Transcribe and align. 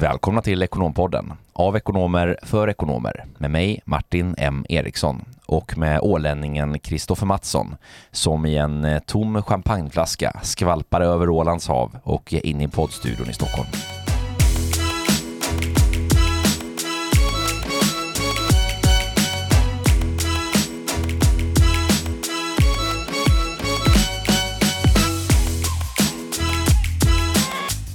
Välkomna 0.00 0.42
till 0.42 0.62
Ekonompodden 0.62 1.32
av 1.52 1.76
ekonomer 1.76 2.38
för 2.42 2.68
ekonomer 2.68 3.24
med 3.38 3.50
mig 3.50 3.80
Martin 3.84 4.34
M 4.38 4.66
Eriksson 4.68 5.24
och 5.46 5.78
med 5.78 6.00
ålänningen 6.00 6.78
Kristoffer 6.78 7.26
Mattsson 7.26 7.76
som 8.10 8.46
i 8.46 8.56
en 8.56 8.84
eh, 8.84 8.98
tom 8.98 9.42
champagneflaska 9.42 10.40
skvalpar 10.42 11.00
över 11.00 11.28
Ålands 11.28 11.68
hav 11.68 11.96
och 12.02 12.32
in 12.32 12.60
i 12.60 12.68
poddstudion 12.68 13.30
i 13.30 13.32
Stockholm. 13.32 13.68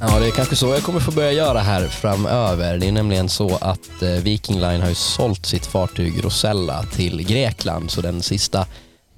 Ja, 0.08 0.20
det 0.20 0.28
är 0.28 0.32
kanske 0.32 0.56
så 0.56 0.68
jag 0.68 0.84
kommer 0.84 1.00
få 1.00 1.12
börja 1.12 1.32
göra 1.32 1.60
här 1.60 1.88
framöver. 1.88 2.78
Det 2.78 2.88
är 2.88 2.92
nämligen 2.92 3.30
så 3.30 3.56
att 3.62 4.02
eh, 4.02 4.10
Viking 4.10 4.60
Line 4.60 4.82
har 4.82 4.90
ju 4.90 4.96
sålt 4.96 5.46
sitt 5.46 5.66
fartyg 5.66 6.24
Rosella 6.24 6.84
till 6.84 7.28
Grekland, 7.28 7.92
så 7.92 8.02
den 8.02 8.22
sista 8.22 8.66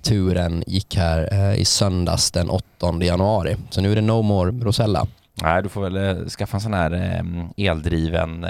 turen 0.01 0.63
gick 0.67 0.95
här 0.95 1.29
eh, 1.31 1.61
i 1.61 1.65
söndags 1.65 2.31
den 2.31 2.49
8 2.49 2.63
januari. 3.01 3.57
Så 3.69 3.81
nu 3.81 3.91
är 3.91 3.95
det 3.95 4.01
no 4.01 4.21
more 4.21 4.51
Rosella. 4.51 5.07
Nej, 5.41 5.63
du 5.63 5.69
får 5.69 5.81
väl 5.81 5.97
eh, 5.97 6.25
skaffa 6.27 6.57
en 6.57 6.61
sån 6.61 6.73
här 6.73 7.23
eldriven 7.57 8.45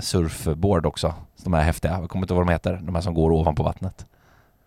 surfboard 0.00 0.86
också. 0.86 1.14
De 1.44 1.52
här 1.52 1.62
häftiga, 1.62 1.92
jag 2.00 2.10
kommer 2.10 2.24
inte 2.24 2.34
ihåg 2.34 2.38
vad 2.38 2.46
de 2.46 2.52
heter, 2.52 2.80
de 2.82 2.94
här 2.94 3.02
som 3.02 3.14
går 3.14 3.30
ovanpå 3.32 3.62
vattnet. 3.62 4.04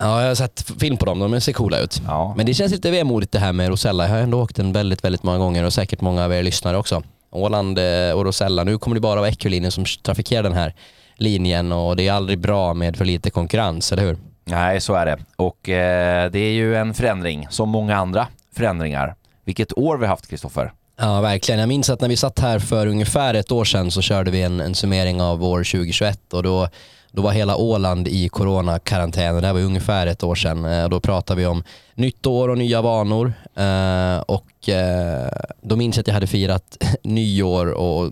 Ja, 0.01 0.21
jag 0.21 0.27
har 0.27 0.35
sett 0.35 0.61
film 0.79 0.97
på 0.97 1.05
dem, 1.05 1.19
de 1.19 1.41
ser 1.41 1.53
coola 1.53 1.79
ut. 1.79 2.01
Ja, 2.07 2.33
Men 2.37 2.45
det 2.45 2.53
känns 2.53 2.71
lite 2.71 2.91
vemodigt 2.91 3.31
det 3.31 3.39
här 3.39 3.53
med 3.53 3.69
Rosella. 3.69 4.03
Jag 4.03 4.11
har 4.11 4.17
ändå 4.19 4.41
åkt 4.41 4.55
den 4.55 4.73
väldigt, 4.73 5.03
väldigt 5.03 5.23
många 5.23 5.37
gånger 5.37 5.63
och 5.63 5.73
säkert 5.73 6.01
många 6.01 6.25
av 6.25 6.33
er 6.33 6.43
lyssnare 6.43 6.77
också. 6.77 7.03
Åland 7.31 7.79
eh, 7.79 8.11
och 8.11 8.25
Rosella, 8.25 8.63
nu 8.63 8.77
kommer 8.77 8.95
det 8.95 9.01
bara 9.01 9.19
vara 9.19 9.29
Eculinjen 9.29 9.71
som 9.71 9.85
trafikerar 10.03 10.43
den 10.43 10.53
här 10.53 10.73
linjen 11.15 11.71
och 11.71 11.95
det 11.95 12.07
är 12.07 12.13
aldrig 12.13 12.39
bra 12.39 12.73
med 12.73 12.97
för 12.97 13.05
lite 13.05 13.29
konkurrens, 13.29 13.91
eller 13.91 14.03
hur? 14.03 14.17
Nej, 14.43 14.81
så 14.81 14.93
är 14.93 15.05
det. 15.05 15.17
Och 15.35 15.69
eh, 15.69 16.31
det 16.31 16.39
är 16.39 16.51
ju 16.51 16.75
en 16.75 16.93
förändring, 16.93 17.47
som 17.49 17.69
många 17.69 17.95
andra 17.95 18.27
förändringar. 18.55 19.15
Vilket 19.45 19.77
år 19.77 19.97
vi 19.97 20.05
har 20.05 20.09
haft, 20.09 20.29
Kristoffer. 20.29 20.71
Ja, 20.99 21.21
verkligen. 21.21 21.59
Jag 21.59 21.69
minns 21.69 21.89
att 21.89 22.01
när 22.01 22.09
vi 22.09 22.17
satt 22.17 22.39
här 22.39 22.59
för 22.59 22.87
ungefär 22.87 23.33
ett 23.33 23.51
år 23.51 23.65
sedan 23.65 23.91
så 23.91 24.01
körde 24.01 24.31
vi 24.31 24.41
en, 24.41 24.59
en 24.59 24.75
summering 24.75 25.21
av 25.21 25.43
år 25.43 25.57
2021 25.57 26.33
och 26.33 26.43
då, 26.43 26.69
då 27.11 27.21
var 27.21 27.31
hela 27.31 27.55
Åland 27.55 28.07
i 28.07 28.29
coronakarantän. 28.29 29.41
Det 29.41 29.47
här 29.47 29.53
var 29.53 29.59
ungefär 29.61 30.07
ett 30.07 30.23
år 30.23 30.35
sedan. 30.35 30.65
Eh, 30.65 30.89
Då 30.89 30.99
pratade 30.99 31.39
vi 31.41 31.45
om 31.47 31.63
nytt 31.95 32.25
år 32.25 32.49
och 32.49 32.57
nya 32.57 32.81
vanor. 32.81 33.33
Eh, 33.55 34.19
Och 34.27 34.69
eh, 34.69 35.29
då 35.61 35.75
minns 35.75 35.95
jag 35.97 36.01
att 36.01 36.07
jag 36.07 36.13
hade 36.13 36.27
firat 36.27 36.77
nyår 37.03 37.65
och 37.71 38.11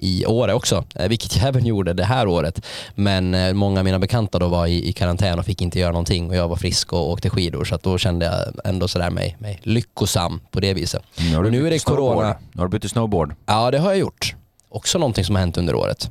i 0.00 0.26
Åre 0.26 0.54
också, 0.54 0.84
vilket 1.08 1.36
jag 1.36 1.46
även 1.48 1.66
gjorde 1.66 1.92
det 1.92 2.04
här 2.04 2.28
året. 2.28 2.60
Men 2.94 3.56
många 3.56 3.80
av 3.80 3.84
mina 3.84 3.98
bekanta 3.98 4.38
då 4.38 4.48
var 4.48 4.66
i, 4.66 4.88
i 4.88 4.92
karantän 4.92 5.38
och 5.38 5.44
fick 5.44 5.62
inte 5.62 5.78
göra 5.78 5.92
någonting 5.92 6.30
och 6.30 6.36
jag 6.36 6.48
var 6.48 6.56
frisk 6.56 6.92
och 6.92 7.10
åkte 7.10 7.30
skidor 7.30 7.64
så 7.64 7.78
då 7.82 7.98
kände 7.98 8.26
jag 8.26 8.66
ändå 8.70 8.88
sådär 8.88 9.10
mig, 9.10 9.36
mig 9.38 9.60
lyckosam 9.62 10.40
på 10.50 10.60
det 10.60 10.74
viset. 10.74 11.02
Nu 11.18 11.36
har 11.36 11.44
Och 11.44 11.52
nu 11.52 11.66
är 11.66 11.70
det 11.70 11.84
corona. 11.84 12.36
Nu 12.52 12.60
har 12.60 12.66
du 12.66 12.70
bytt 12.70 12.80
till 12.82 12.90
snowboard. 12.90 13.34
Ja, 13.46 13.70
det 13.70 13.78
har 13.78 13.90
jag 13.90 13.98
gjort. 13.98 14.34
Också 14.68 14.98
någonting 14.98 15.24
som 15.24 15.34
har 15.34 15.40
hänt 15.40 15.56
under 15.56 15.74
året. 15.74 16.10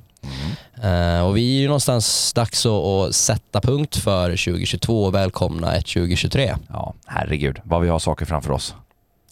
Eh, 0.84 1.28
och 1.28 1.38
vi 1.38 1.58
är 1.58 1.62
ju 1.62 1.68
någonstans 1.68 2.34
dags 2.34 2.66
att, 2.66 2.72
att 2.72 3.16
sätta 3.16 3.62
punkt 3.62 3.96
för 3.96 4.30
2022 4.30 5.04
och 5.04 5.14
välkomna 5.14 5.76
ett 5.76 5.88
2023. 5.88 6.56
Ja, 6.70 6.94
herregud 7.06 7.60
vad 7.64 7.82
vi 7.82 7.90
har 7.90 8.00
saker 8.00 8.26
framför 8.26 8.52
oss. 8.52 8.76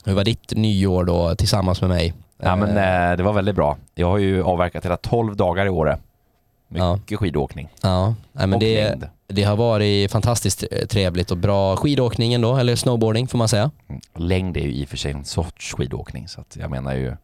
Hur 0.06 0.14
var 0.14 0.24
ditt 0.24 0.52
nyår 0.52 1.04
då 1.04 1.36
tillsammans 1.36 1.82
med 1.82 1.90
mig? 1.90 2.14
Ja, 2.38 2.56
men 2.56 2.78
Eh, 2.78 3.12
eh, 3.12 3.18
det 3.18 3.24
var 3.24 3.34
väldigt 3.34 3.56
bra. 3.56 3.78
Jag 3.96 4.08
har 4.08 4.18
ju 4.18 4.44
avverkat 4.44 4.86
hela 4.86 4.98
12 4.98 5.36
dagar 5.36 5.66
i. 5.66 5.96
Ja. 6.68 6.96
Mycket 6.96 7.20
skidåkning. 7.20 7.70
ja, 7.82 8.16
nej, 8.32 8.48
men 8.48 8.60
det, 8.60 9.00
det 9.28 9.44
har 9.44 9.56
varit 9.56 10.12
fantastiskt 10.12 10.64
trevligt 10.90 11.32
och 11.32 11.38
bra 11.38 11.76
skidåkning 11.76 12.34
ändå, 12.34 12.58
eller 12.58 12.76
snowboarding 12.76 13.28
får 13.28 13.38
man 13.38 13.48
säga. 13.48 13.72
Mm. 13.88 14.02
Längd 14.16 14.58
är 14.58 14.62
ju 14.62 14.74
i 14.74 14.86
och 14.86 14.90
för 14.90 14.98
sig 14.98 15.12
en 15.12 15.26
sorts 15.26 15.74
skidåkning 15.74 16.28
så 16.28 16.42
att 16.42 16.58
jag 16.60 16.72
menar 16.72 16.94
ju 16.94 17.16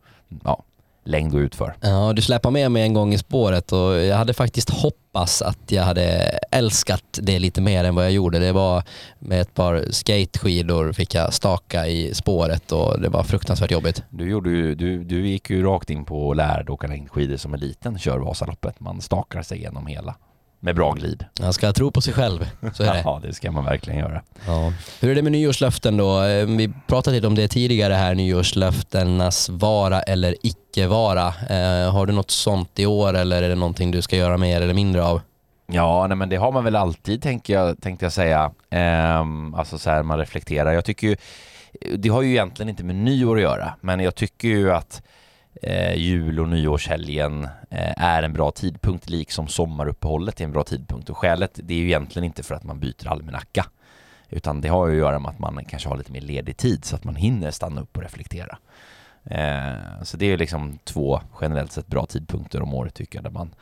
ja, 0.43 0.63
längd 1.03 1.33
och 1.33 1.39
utför. 1.39 1.75
Ja, 1.81 2.13
du 2.13 2.21
släpade 2.21 2.53
med 2.53 2.71
mig 2.71 2.83
en 2.83 2.93
gång 2.93 3.13
i 3.13 3.17
spåret 3.17 3.71
och 3.71 3.95
jag 3.95 4.17
hade 4.17 4.33
faktiskt 4.33 4.69
hoppats 4.69 5.41
att 5.41 5.71
jag 5.71 5.83
hade 5.83 6.03
älskat 6.51 7.03
det 7.21 7.39
lite 7.39 7.61
mer 7.61 7.83
än 7.83 7.95
vad 7.95 8.05
jag 8.05 8.11
gjorde. 8.11 8.39
Det 8.39 8.51
var 8.51 8.83
med 9.19 9.41
ett 9.41 9.53
par 9.53 9.85
skateskidor 9.91 10.93
fick 10.93 11.15
jag 11.15 11.33
staka 11.33 11.87
i 11.87 12.13
spåret 12.13 12.71
och 12.71 13.01
det 13.01 13.09
var 13.09 13.23
fruktansvärt 13.23 13.71
jobbigt. 13.71 14.03
Du, 14.09 14.29
gjorde 14.29 14.49
ju, 14.49 14.75
du, 14.75 15.03
du 15.03 15.27
gick 15.27 15.49
ju 15.49 15.63
rakt 15.63 15.89
in 15.89 16.05
på 16.05 16.27
och 16.27 16.35
lärde 16.35 16.71
åka 16.71 16.87
längdskidor 16.87 17.37
som 17.37 17.53
en 17.53 17.59
liten 17.59 17.99
kör 17.99 18.19
Vasaloppet. 18.19 18.79
Man 18.79 19.01
stakar 19.01 19.41
sig 19.41 19.57
igenom 19.57 19.87
hela 19.87 20.15
med 20.63 20.75
bra 20.75 20.91
glid. 20.91 21.25
Man 21.41 21.53
ska 21.53 21.73
tro 21.73 21.91
på 21.91 22.01
sig 22.01 22.13
själv, 22.13 22.49
så 22.73 22.83
är 22.83 22.93
det. 22.93 23.01
Ja, 23.05 23.19
det 23.23 23.33
ska 23.33 23.51
man 23.51 23.65
verkligen 23.65 23.99
göra. 23.99 24.21
Ja. 24.47 24.73
Hur 24.99 25.11
är 25.11 25.15
det 25.15 25.21
med 25.21 25.31
nyårslöften 25.31 25.97
då? 25.97 26.23
Eh, 26.23 26.45
Vi 26.45 26.73
pratade 26.87 27.15
lite 27.15 27.27
om 27.27 27.35
det 27.35 27.47
tidigare 27.47 27.93
här, 27.93 28.15
nyårslöftenas 28.15 29.49
vara 29.49 30.01
eller 30.01 30.35
icke 30.43 30.87
vara. 30.87 31.27
Eh, 31.27 31.91
har 31.93 32.05
du 32.05 32.13
något 32.13 32.31
sånt 32.31 32.79
i 32.79 32.85
år 32.85 33.13
eller 33.13 33.43
är 33.43 33.49
det 33.49 33.55
någonting 33.55 33.91
du 33.91 34.01
ska 34.01 34.15
göra 34.17 34.37
mer 34.37 34.61
eller 34.61 34.73
mindre 34.73 35.03
av? 35.03 35.21
Ja, 35.67 36.07
nej, 36.07 36.17
men 36.17 36.29
det 36.29 36.35
har 36.35 36.51
man 36.51 36.63
väl 36.63 36.75
alltid 36.75 37.21
tänker 37.21 37.53
jag, 37.53 37.81
tänkte 37.81 38.05
jag 38.05 38.13
säga. 38.13 38.51
Ehm, 38.69 39.53
alltså 39.53 39.77
så 39.77 39.89
här 39.89 40.03
man 40.03 40.17
reflekterar. 40.17 40.71
Jag 40.71 40.85
tycker 40.85 41.07
ju, 41.07 41.15
det 41.97 42.09
har 42.09 42.21
ju 42.21 42.29
egentligen 42.29 42.69
inte 42.69 42.83
med 42.83 42.95
nyår 42.95 43.35
att 43.35 43.41
göra, 43.41 43.73
men 43.81 43.99
jag 43.99 44.15
tycker 44.15 44.47
ju 44.47 44.71
att 44.73 45.01
eh, 45.61 45.95
jul 45.95 46.39
och 46.39 46.49
nyårshelgen 46.49 47.43
eh, 47.69 48.03
är 48.03 48.23
en 48.23 48.33
bra 48.33 48.51
tidpunkt, 48.51 49.09
liksom 49.09 49.47
sommaruppehållet 49.47 50.41
är 50.41 50.45
en 50.45 50.51
bra 50.51 50.63
tidpunkt. 50.63 51.09
Och 51.09 51.17
skälet, 51.17 51.59
det 51.63 51.73
är 51.73 51.77
ju 51.77 51.85
egentligen 51.85 52.25
inte 52.25 52.43
för 52.43 52.55
att 52.55 52.63
man 52.63 52.79
byter 52.79 53.07
almanacka, 53.07 53.65
utan 54.29 54.61
det 54.61 54.67
har 54.67 54.87
ju 54.87 54.93
att 54.93 54.99
göra 54.99 55.19
med 55.19 55.29
att 55.29 55.39
man 55.39 55.65
kanske 55.65 55.89
har 55.89 55.97
lite 55.97 56.11
mer 56.11 56.21
ledig 56.21 56.57
tid 56.57 56.85
så 56.85 56.95
att 56.95 57.03
man 57.03 57.15
hinner 57.15 57.51
stanna 57.51 57.81
upp 57.81 57.97
och 57.97 58.03
reflektera. 58.03 58.57
Eh, 59.25 60.03
så 60.03 60.17
det 60.17 60.25
är 60.25 60.29
ju 60.29 60.37
liksom 60.37 60.79
två 60.83 61.21
generellt 61.41 61.71
sett 61.71 61.87
bra 61.87 62.05
tidpunkter 62.05 62.61
om 62.61 62.73
året 62.73 62.93
tycker 62.93 63.17
jag, 63.17 63.23
där 63.23 63.31
man 63.31 63.53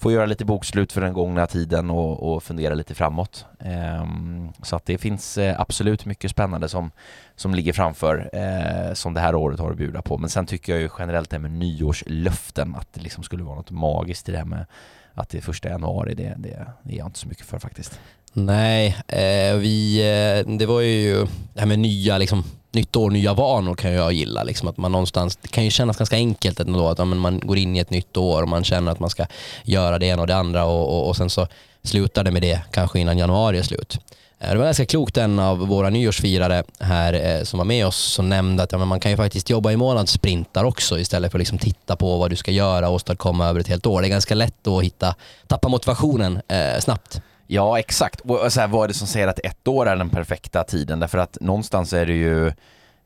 får 0.00 0.12
göra 0.12 0.26
lite 0.26 0.44
bokslut 0.44 0.92
för 0.92 1.00
den 1.00 1.12
gångna 1.12 1.46
tiden 1.46 1.90
och, 1.90 2.32
och 2.32 2.42
fundera 2.42 2.74
lite 2.74 2.94
framåt. 2.94 3.44
Ehm, 3.60 4.52
så 4.62 4.76
att 4.76 4.86
det 4.86 4.98
finns 4.98 5.38
eh, 5.38 5.60
absolut 5.60 6.04
mycket 6.04 6.30
spännande 6.30 6.68
som, 6.68 6.90
som 7.36 7.54
ligger 7.54 7.72
framför 7.72 8.30
eh, 8.32 8.94
som 8.94 9.14
det 9.14 9.20
här 9.20 9.34
året 9.34 9.60
har 9.60 9.70
att 9.70 9.76
bjuda 9.76 10.02
på. 10.02 10.18
Men 10.18 10.30
sen 10.30 10.46
tycker 10.46 10.72
jag 10.72 10.82
ju 10.82 10.88
generellt 10.98 11.30
det 11.30 11.36
här 11.36 11.40
med 11.40 11.50
nyårslöften, 11.50 12.74
att 12.74 12.92
det 12.92 13.00
liksom 13.00 13.22
skulle 13.22 13.44
vara 13.44 13.56
något 13.56 13.70
magiskt 13.70 14.28
i 14.28 14.32
det 14.32 14.38
här 14.38 14.44
med 14.44 14.66
att 15.14 15.28
det 15.28 15.38
är 15.38 15.42
första 15.42 15.68
januari, 15.68 16.14
det, 16.14 16.34
det, 16.38 16.66
det 16.82 16.94
är 16.94 16.98
jag 16.98 17.06
inte 17.06 17.18
så 17.18 17.28
mycket 17.28 17.46
för 17.46 17.58
faktiskt. 17.58 18.00
Nej, 18.32 18.96
eh, 19.08 19.56
vi, 19.56 20.00
eh, 20.00 20.52
det 20.56 20.66
var 20.66 20.80
ju 20.80 21.26
det 21.54 21.60
här 21.60 21.66
med 21.66 21.78
nya, 21.78 22.18
liksom, 22.18 22.44
nytt 22.72 22.96
år, 22.96 23.10
nya 23.10 23.34
vanor 23.34 23.74
kan 23.74 23.92
jag 23.92 24.12
gilla. 24.12 24.42
Liksom, 24.42 24.68
att 24.68 24.76
man 24.76 24.92
någonstans, 24.92 25.36
det 25.36 25.48
kan 25.48 25.64
ju 25.64 25.70
kännas 25.70 25.96
ganska 25.96 26.16
enkelt 26.16 26.60
ändå, 26.60 26.88
att 26.88 26.98
ja, 26.98 27.04
man 27.04 27.40
går 27.40 27.58
in 27.58 27.76
i 27.76 27.78
ett 27.78 27.90
nytt 27.90 28.16
år 28.16 28.42
och 28.42 28.48
man 28.48 28.64
känner 28.64 28.92
att 28.92 29.00
man 29.00 29.10
ska 29.10 29.26
göra 29.64 29.98
det 29.98 30.06
ena 30.06 30.22
och 30.22 30.26
det 30.26 30.36
andra 30.36 30.64
och, 30.64 30.98
och, 30.98 31.08
och 31.08 31.16
sen 31.16 31.30
så 31.30 31.46
slutar 31.82 32.24
det 32.24 32.30
med 32.30 32.42
det 32.42 32.60
kanske 32.70 33.00
innan 33.00 33.18
januari 33.18 33.58
är 33.58 33.62
slut. 33.62 33.98
Eh, 34.40 34.50
det 34.50 34.58
var 34.58 34.64
ganska 34.64 34.86
klokt 34.86 35.16
en 35.16 35.38
av 35.38 35.58
våra 35.58 35.90
nyårsfirare 35.90 36.64
här 36.80 37.12
eh, 37.12 37.42
som 37.42 37.58
var 37.58 37.64
med 37.64 37.86
oss 37.86 37.96
som 37.96 38.28
nämnde 38.28 38.62
att 38.62 38.72
ja, 38.72 38.78
men 38.78 38.88
man 38.88 39.00
kan 39.00 39.10
ju 39.10 39.16
faktiskt 39.16 39.50
jobba 39.50 39.72
i 39.72 39.76
månadssprintar 39.76 40.64
också 40.64 40.98
istället 40.98 41.30
för 41.30 41.38
att 41.38 41.40
liksom 41.40 41.58
titta 41.58 41.96
på 41.96 42.18
vad 42.18 42.30
du 42.30 42.36
ska 42.36 42.50
göra 42.50 42.88
och 42.88 42.94
åstadkomma 42.94 43.46
över 43.46 43.60
ett 43.60 43.68
helt 43.68 43.86
år. 43.86 44.00
Det 44.00 44.06
är 44.06 44.10
ganska 44.10 44.34
lätt 44.34 44.66
att 44.66 44.82
hitta, 44.82 45.14
tappa 45.46 45.68
motivationen 45.68 46.40
eh, 46.48 46.80
snabbt. 46.80 47.20
Ja, 47.52 47.78
exakt. 47.78 48.20
Och 48.20 48.52
så 48.52 48.60
här, 48.60 48.68
vad 48.68 48.84
är 48.84 48.88
det 48.88 48.94
som 48.94 49.06
säger 49.06 49.28
att 49.28 49.38
ett 49.38 49.68
år 49.68 49.88
är 49.88 49.96
den 49.96 50.10
perfekta 50.10 50.64
tiden? 50.64 51.00
Därför 51.00 51.18
att 51.18 51.38
någonstans 51.40 51.92
är 51.92 52.06
det 52.06 52.12
ju 52.12 52.46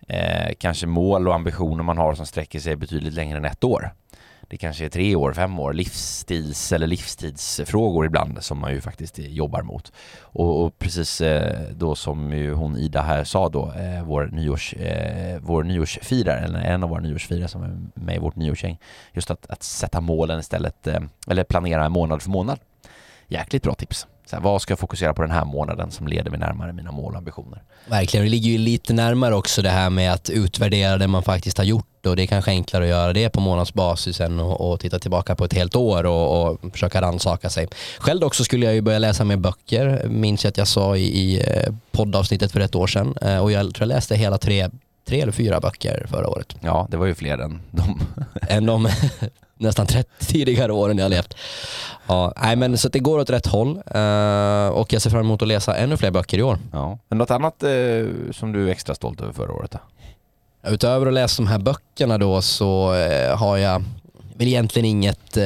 eh, 0.08 0.54
kanske 0.58 0.86
mål 0.86 1.28
och 1.28 1.34
ambitioner 1.34 1.82
man 1.82 1.98
har 1.98 2.14
som 2.14 2.26
sträcker 2.26 2.60
sig 2.60 2.76
betydligt 2.76 3.14
längre 3.14 3.36
än 3.36 3.44
ett 3.44 3.64
år. 3.64 3.94
Det 4.48 4.56
kanske 4.56 4.84
är 4.84 4.88
tre 4.88 5.16
år, 5.16 5.32
fem 5.32 5.58
år, 5.58 5.72
livsstils 5.72 6.72
eller 6.72 6.86
livstidsfrågor 6.86 8.06
ibland 8.06 8.44
som 8.44 8.58
man 8.58 8.72
ju 8.72 8.80
faktiskt 8.80 9.18
eh, 9.18 9.26
jobbar 9.26 9.62
mot. 9.62 9.92
Och, 10.20 10.64
och 10.64 10.78
precis 10.78 11.20
eh, 11.20 11.60
då 11.72 11.94
som 11.94 12.32
ju 12.32 12.52
hon 12.52 12.76
Ida 12.76 13.02
här 13.02 13.24
sa 13.24 13.48
då, 13.48 13.72
eh, 13.72 14.04
vår, 14.04 14.26
nyårs, 14.32 14.74
eh, 14.74 15.38
vår 15.40 15.64
nyårsfirare, 15.64 16.40
eller 16.40 16.58
en 16.58 16.82
av 16.82 16.90
våra 16.90 17.00
nyårsfirare 17.00 17.48
som 17.48 17.62
är 17.62 17.76
med 17.94 18.16
i 18.16 18.18
vårt 18.18 18.36
nyårsgäng, 18.36 18.78
just 19.12 19.30
att, 19.30 19.50
att 19.50 19.62
sätta 19.62 20.00
målen 20.00 20.40
istället, 20.40 20.86
eh, 20.86 21.00
eller 21.28 21.44
planera 21.44 21.88
månad 21.88 22.22
för 22.22 22.30
månad. 22.30 22.58
Jäkligt 23.28 23.62
bra 23.62 23.74
tips. 23.74 24.06
Så 24.26 24.36
här, 24.36 24.42
vad 24.42 24.62
ska 24.62 24.72
jag 24.72 24.78
fokusera 24.78 25.14
på 25.14 25.22
den 25.22 25.30
här 25.30 25.44
månaden 25.44 25.90
som 25.90 26.08
leder 26.08 26.30
mig 26.30 26.40
närmare 26.40 26.72
mina 26.72 26.92
mål 26.92 27.12
och 27.12 27.18
ambitioner? 27.18 27.62
Verkligen, 27.88 28.26
det 28.26 28.30
ligger 28.30 28.50
ju 28.50 28.58
lite 28.58 28.92
närmare 28.92 29.34
också 29.34 29.62
det 29.62 29.70
här 29.70 29.90
med 29.90 30.12
att 30.12 30.30
utvärdera 30.30 30.98
det 30.98 31.08
man 31.08 31.22
faktiskt 31.22 31.58
har 31.58 31.64
gjort 31.64 32.06
och 32.06 32.16
det 32.16 32.22
är 32.22 32.26
kanske 32.26 32.50
enklare 32.50 32.84
att 32.84 32.90
göra 32.90 33.12
det 33.12 33.28
på 33.28 33.40
månadsbasis 33.40 34.20
än 34.20 34.40
att 34.40 34.60
och 34.60 34.80
titta 34.80 34.98
tillbaka 34.98 35.34
på 35.34 35.44
ett 35.44 35.52
helt 35.52 35.76
år 35.76 36.06
och, 36.06 36.50
och 36.50 36.72
försöka 36.72 37.00
rannsaka 37.00 37.50
sig. 37.50 37.68
Själv 37.98 38.24
också 38.24 38.44
skulle 38.44 38.66
jag 38.66 38.74
ju 38.74 38.80
börja 38.80 38.98
läsa 38.98 39.24
mer 39.24 39.36
böcker, 39.36 40.08
minns 40.08 40.44
jag 40.44 40.50
att 40.50 40.58
jag 40.58 40.68
sa 40.68 40.96
i, 40.96 41.02
i 41.02 41.40
eh, 41.40 41.74
poddavsnittet 41.92 42.52
för 42.52 42.60
ett 42.60 42.74
år 42.74 42.86
sedan 42.86 43.14
eh, 43.20 43.38
och 43.38 43.52
jag 43.52 43.74
tror 43.74 43.88
jag 43.88 43.94
läste 43.94 44.16
hela 44.16 44.38
tre 44.38 44.70
tre 45.04 45.20
eller 45.20 45.32
fyra 45.32 45.60
böcker 45.60 46.06
förra 46.10 46.28
året. 46.28 46.56
Ja, 46.60 46.86
det 46.90 46.96
var 46.96 47.06
ju 47.06 47.14
fler 47.14 47.38
än 47.38 47.60
de. 47.70 48.00
än 48.48 48.66
de 48.66 48.88
nästan 49.56 49.86
30 49.86 50.10
tidigare 50.18 50.72
åren 50.72 50.98
jag 50.98 51.04
har 51.04 51.10
levt. 51.10 51.36
Ja, 52.06 52.32
nej, 52.42 52.56
men 52.56 52.78
så 52.78 52.88
det 52.88 52.98
går 52.98 53.18
åt 53.18 53.30
rätt 53.30 53.46
håll 53.46 53.68
eh, 53.70 54.68
och 54.68 54.92
jag 54.92 55.02
ser 55.02 55.10
fram 55.10 55.20
emot 55.20 55.42
att 55.42 55.48
läsa 55.48 55.76
ännu 55.76 55.96
fler 55.96 56.10
böcker 56.10 56.38
i 56.38 56.42
år. 56.42 56.58
Ja. 56.72 56.98
Men 57.08 57.18
något 57.18 57.30
annat 57.30 57.62
eh, 57.62 57.70
som 58.32 58.52
du 58.52 58.66
är 58.66 58.72
extra 58.72 58.94
stolt 58.94 59.20
över 59.20 59.32
förra 59.32 59.52
året? 59.52 59.70
Då? 59.70 59.78
Utöver 60.70 61.06
att 61.06 61.12
läsa 61.12 61.42
de 61.42 61.48
här 61.48 61.58
böckerna 61.58 62.18
då 62.18 62.42
så 62.42 62.94
eh, 62.94 63.36
har 63.36 63.56
jag 63.56 63.84
väl 64.36 64.48
egentligen 64.48 64.86
inget 64.86 65.38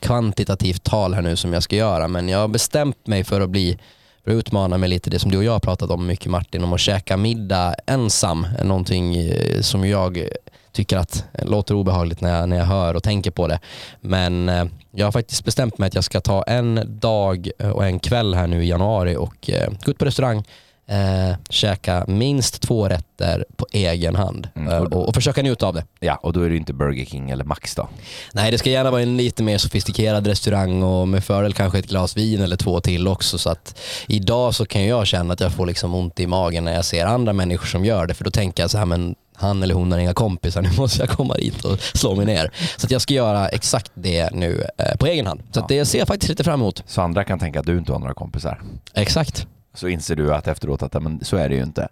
kvantitativt 0.00 0.82
tal 0.82 1.14
här 1.14 1.22
nu 1.22 1.36
som 1.36 1.52
jag 1.52 1.62
ska 1.62 1.76
göra 1.76 2.08
men 2.08 2.28
jag 2.28 2.38
har 2.38 2.48
bestämt 2.48 3.06
mig 3.06 3.24
för 3.24 3.40
att 3.40 3.50
bli 3.50 3.78
för 4.24 4.30
att 4.30 4.36
utmana 4.36 4.78
mig 4.78 4.88
lite 4.88 5.10
det 5.10 5.18
som 5.18 5.30
du 5.30 5.38
och 5.38 5.44
jag 5.44 5.52
har 5.52 5.60
pratat 5.60 5.90
om 5.90 6.06
mycket 6.06 6.30
Martin, 6.30 6.64
om 6.64 6.72
att 6.72 6.80
käka 6.80 7.16
middag 7.16 7.74
ensam. 7.86 8.46
Någonting 8.64 9.16
eh, 9.16 9.60
som 9.60 9.88
jag 9.88 10.28
tycker 10.72 10.96
att 10.96 11.24
låter 11.42 11.74
obehagligt 11.74 12.20
när 12.20 12.40
jag, 12.40 12.48
när 12.48 12.56
jag 12.56 12.64
hör 12.64 12.94
och 12.94 13.02
tänker 13.02 13.30
på 13.30 13.48
det. 13.48 13.60
Men 14.00 14.48
eh, 14.48 14.64
jag 14.90 15.06
har 15.06 15.12
faktiskt 15.12 15.44
bestämt 15.44 15.78
mig 15.78 15.86
att 15.86 15.94
jag 15.94 16.04
ska 16.04 16.20
ta 16.20 16.42
en 16.42 16.98
dag 17.00 17.50
och 17.74 17.86
en 17.86 17.98
kväll 17.98 18.34
här 18.34 18.46
nu 18.46 18.64
i 18.64 18.68
januari 18.68 19.16
och 19.16 19.50
eh, 19.50 19.72
gå 19.84 19.90
ut 19.90 19.98
på 19.98 20.04
restaurang 20.04 20.44
eh, 20.86 21.36
käka 21.50 22.04
minst 22.08 22.60
två 22.62 22.88
rätter 22.88 23.44
på 23.56 23.66
egen 23.72 24.16
hand 24.16 24.48
Mm, 24.54 24.72
eh, 24.72 24.78
och 24.78 24.90
då- 24.90 24.96
och, 24.98 25.08
och 25.08 25.14
försöka 25.14 25.42
njuta 25.42 25.66
av 25.66 25.74
det. 25.74 25.84
Ja, 26.00 26.14
och 26.22 26.32
då 26.32 26.40
är 26.40 26.50
det 26.50 26.56
inte 26.56 26.72
Burger 26.72 27.04
King 27.04 27.30
eller 27.30 27.44
Max 27.44 27.74
då? 27.74 27.88
Nej, 28.32 28.50
det 28.50 28.58
ska 28.58 28.70
gärna 28.70 28.90
vara 28.90 29.02
en 29.02 29.16
lite 29.16 29.42
mer 29.42 29.58
sofistikerad 29.58 30.26
restaurang 30.26 30.82
och 30.82 31.08
med 31.08 31.24
fördel 31.24 31.52
kanske 31.52 31.78
ett 31.78 31.88
glas 31.88 32.16
vin 32.16 32.42
eller 32.42 32.56
två 32.56 32.80
till 32.80 33.08
också. 33.08 33.38
Så 33.38 33.50
att 33.50 33.78
idag 34.08 34.54
så 34.54 34.66
kan 34.66 34.86
jag 34.86 35.06
känna 35.06 35.32
att 35.34 35.40
jag 35.40 35.52
får 35.52 35.66
liksom 35.66 35.94
ont 35.94 36.20
i 36.20 36.26
magen 36.26 36.64
när 36.64 36.74
jag 36.74 36.84
ser 36.84 37.06
andra 37.06 37.32
människor 37.32 37.66
som 37.66 37.84
gör 37.84 38.06
det. 38.06 38.14
För 38.14 38.24
då 38.24 38.30
tänker 38.30 38.62
jag 38.62 38.70
så 38.70 38.78
här, 38.78 38.86
men 38.86 39.14
han 39.36 39.62
eller 39.62 39.74
hon 39.74 39.92
har 39.92 39.98
inga 39.98 40.14
kompisar, 40.14 40.62
nu 40.62 40.70
måste 40.76 41.00
jag 41.02 41.08
komma 41.08 41.34
dit 41.34 41.64
och 41.64 41.80
slå 41.80 42.14
mig 42.14 42.26
ner. 42.26 42.50
Så 42.76 42.86
att 42.86 42.90
jag 42.90 43.00
ska 43.00 43.14
göra 43.14 43.48
exakt 43.48 43.90
det 43.94 44.30
nu 44.32 44.64
eh, 44.78 44.96
på 44.96 45.06
egen 45.06 45.26
hand. 45.26 45.42
Så 45.52 45.60
att 45.60 45.68
det 45.68 45.84
ser 45.84 45.98
jag 45.98 46.08
faktiskt 46.08 46.30
lite 46.30 46.44
fram 46.44 46.60
emot. 46.60 46.82
Så 46.86 47.00
andra 47.02 47.24
kan 47.24 47.38
tänka 47.38 47.60
att 47.60 47.66
du 47.66 47.78
inte 47.78 47.92
har 47.92 47.98
några 47.98 48.14
kompisar. 48.14 48.62
Exakt. 48.94 49.46
Så 49.74 49.88
inser 49.88 50.16
du 50.16 50.34
att 50.34 50.48
efteråt 50.48 50.82
att 50.82 51.02
men 51.02 51.24
så 51.24 51.36
är 51.36 51.48
det 51.48 51.54
ju 51.54 51.62
inte. 51.62 51.88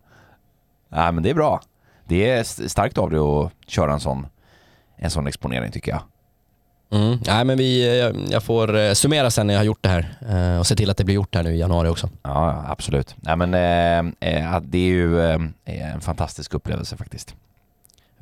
Nej 0.88 1.12
men 1.12 1.22
det 1.22 1.30
är 1.30 1.34
bra. 1.34 1.60
Det 2.04 2.30
är 2.30 2.40
st- 2.40 2.68
starkt 2.68 2.98
av 2.98 3.10
dig 3.10 3.18
att 3.20 3.52
köra 3.70 3.92
en 3.92 4.00
sån, 4.00 4.26
en 4.96 5.10
sån 5.10 5.26
exponering 5.26 5.72
tycker 5.72 5.90
jag. 5.92 6.02
Mm. 7.00 7.18
Nej, 7.26 7.44
men 7.44 7.58
vi, 7.58 7.98
jag, 8.00 8.16
jag 8.30 8.42
får 8.42 8.76
eh, 8.76 8.92
summera 8.92 9.30
sen 9.30 9.46
när 9.46 9.54
jag 9.54 9.60
har 9.60 9.64
gjort 9.64 9.82
det 9.82 9.88
här 9.88 10.18
eh, 10.28 10.58
och 10.58 10.66
se 10.66 10.76
till 10.76 10.90
att 10.90 10.96
det 10.96 11.04
blir 11.04 11.14
gjort 11.14 11.34
här 11.34 11.42
nu 11.42 11.54
i 11.54 11.58
januari 11.58 11.88
också. 11.88 12.08
Ja, 12.22 12.64
absolut. 12.68 13.14
Nej 13.16 13.36
men 13.36 13.54
eh, 13.54 14.30
eh, 14.30 14.60
det 14.60 14.78
är 14.78 14.82
ju 14.88 15.20
eh, 15.20 15.38
en 15.64 16.00
fantastisk 16.00 16.54
upplevelse 16.54 16.96
faktiskt. 16.96 17.34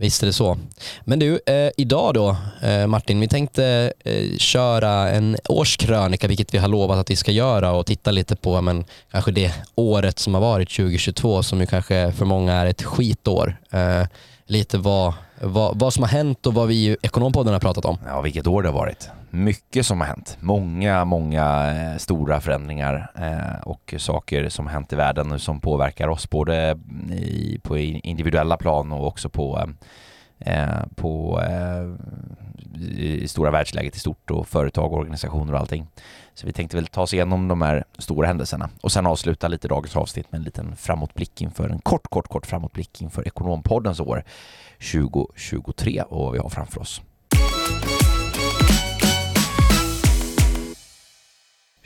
Visst 0.00 0.22
är 0.22 0.26
det 0.26 0.32
så. 0.32 0.58
Men 1.04 1.18
du, 1.18 1.40
eh, 1.46 1.70
idag 1.76 2.14
då 2.14 2.36
eh, 2.62 2.86
Martin, 2.86 3.20
vi 3.20 3.28
tänkte 3.28 3.92
eh, 4.04 4.36
köra 4.38 5.10
en 5.10 5.36
årskrönika, 5.48 6.28
vilket 6.28 6.54
vi 6.54 6.58
har 6.58 6.68
lovat 6.68 6.98
att 6.98 7.10
vi 7.10 7.16
ska 7.16 7.32
göra 7.32 7.72
och 7.72 7.86
titta 7.86 8.10
lite 8.10 8.36
på 8.36 8.60
men, 8.60 8.84
kanske 9.10 9.30
det 9.30 9.52
året 9.74 10.18
som 10.18 10.34
har 10.34 10.40
varit 10.40 10.76
2022 10.76 11.42
som 11.42 11.60
ju 11.60 11.66
kanske 11.66 12.12
för 12.12 12.24
många 12.24 12.52
är 12.52 12.66
ett 12.66 12.82
skitår. 12.82 13.56
Eh, 13.70 14.06
lite 14.46 14.78
vad, 14.78 15.12
vad, 15.40 15.78
vad 15.78 15.94
som 15.94 16.02
har 16.02 16.10
hänt 16.10 16.46
och 16.46 16.54
vad 16.54 16.68
vi 16.68 16.74
i 16.74 16.96
Ekonompodden 17.02 17.52
har 17.52 17.60
pratat 17.60 17.84
om. 17.84 17.98
Ja, 18.06 18.20
vilket 18.20 18.46
år 18.46 18.62
det 18.62 18.68
har 18.68 18.74
varit. 18.74 19.08
Mycket 19.32 19.86
som 19.86 20.00
har 20.00 20.06
hänt. 20.06 20.38
Många, 20.40 21.04
många 21.04 21.72
eh, 21.72 21.96
stora 21.96 22.40
förändringar 22.40 23.10
eh, 23.14 23.60
och 23.62 23.94
saker 23.98 24.48
som 24.48 24.66
har 24.66 24.72
hänt 24.72 24.92
i 24.92 24.96
världen 24.96 25.38
som 25.38 25.60
påverkar 25.60 26.08
oss 26.08 26.30
både 26.30 26.78
på 27.62 27.78
individuella 27.78 28.56
plan 28.56 28.92
och 28.92 29.06
också 29.06 29.28
på, 29.28 29.68
eh, 30.38 30.86
på 30.94 31.42
i 32.98 33.28
stora 33.28 33.50
världsläget 33.50 33.96
i 33.96 34.00
stort 34.00 34.30
och 34.30 34.48
företag, 34.48 34.92
organisationer 34.92 35.52
och 35.52 35.60
allting. 35.60 35.86
Så 36.34 36.46
vi 36.46 36.52
tänkte 36.52 36.76
väl 36.76 36.86
ta 36.86 37.02
oss 37.02 37.14
igenom 37.14 37.48
de 37.48 37.62
här 37.62 37.84
stora 37.98 38.26
händelserna 38.26 38.70
och 38.82 38.92
sen 38.92 39.06
avsluta 39.06 39.48
lite 39.48 39.68
dagens 39.68 39.96
avsnitt 39.96 40.32
med 40.32 40.38
en 40.38 40.44
liten 40.44 40.76
framåtblick 40.76 41.42
inför 41.42 41.68
en 41.68 41.78
kort, 41.78 42.08
kort, 42.08 42.28
kort 42.28 42.46
framåtblick 42.46 43.02
inför 43.02 43.26
Ekonompoddens 43.26 44.00
år 44.00 44.24
2023 44.92 46.02
och 46.02 46.24
vad 46.24 46.32
vi 46.32 46.38
har 46.38 46.48
framför 46.48 46.80
oss. 46.80 47.02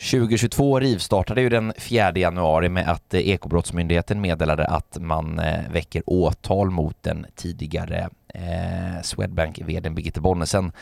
2022 0.04 0.80
rivstartade 0.80 1.40
ju 1.40 1.48
den 1.48 1.72
4 1.78 2.12
januari 2.18 2.68
med 2.68 2.88
att 2.88 3.14
eh, 3.14 3.28
Ekobrottsmyndigheten 3.28 4.20
meddelade 4.20 4.66
att 4.66 4.96
man 5.00 5.38
eh, 5.38 5.70
väcker 5.70 6.02
åtal 6.06 6.70
mot 6.70 7.02
den 7.02 7.26
tidigare 7.34 8.08
eh, 8.34 9.02
Swedbank-vdn 9.02 9.94
Birgitte 9.94 10.20
Bonnesen 10.20 10.72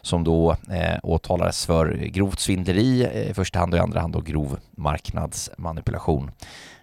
som 0.00 0.24
då 0.24 0.50
eh, 0.50 0.98
åtalades 1.02 1.66
för 1.66 1.94
grovt 1.94 2.40
svindleri 2.40 3.04
eh, 3.04 3.30
i 3.30 3.34
första 3.34 3.58
hand 3.58 3.74
och 3.74 3.78
i 3.78 3.82
andra 3.82 4.00
hand 4.00 4.16
och 4.16 4.26
grov 4.26 4.58
marknadsmanipulation 4.70 6.30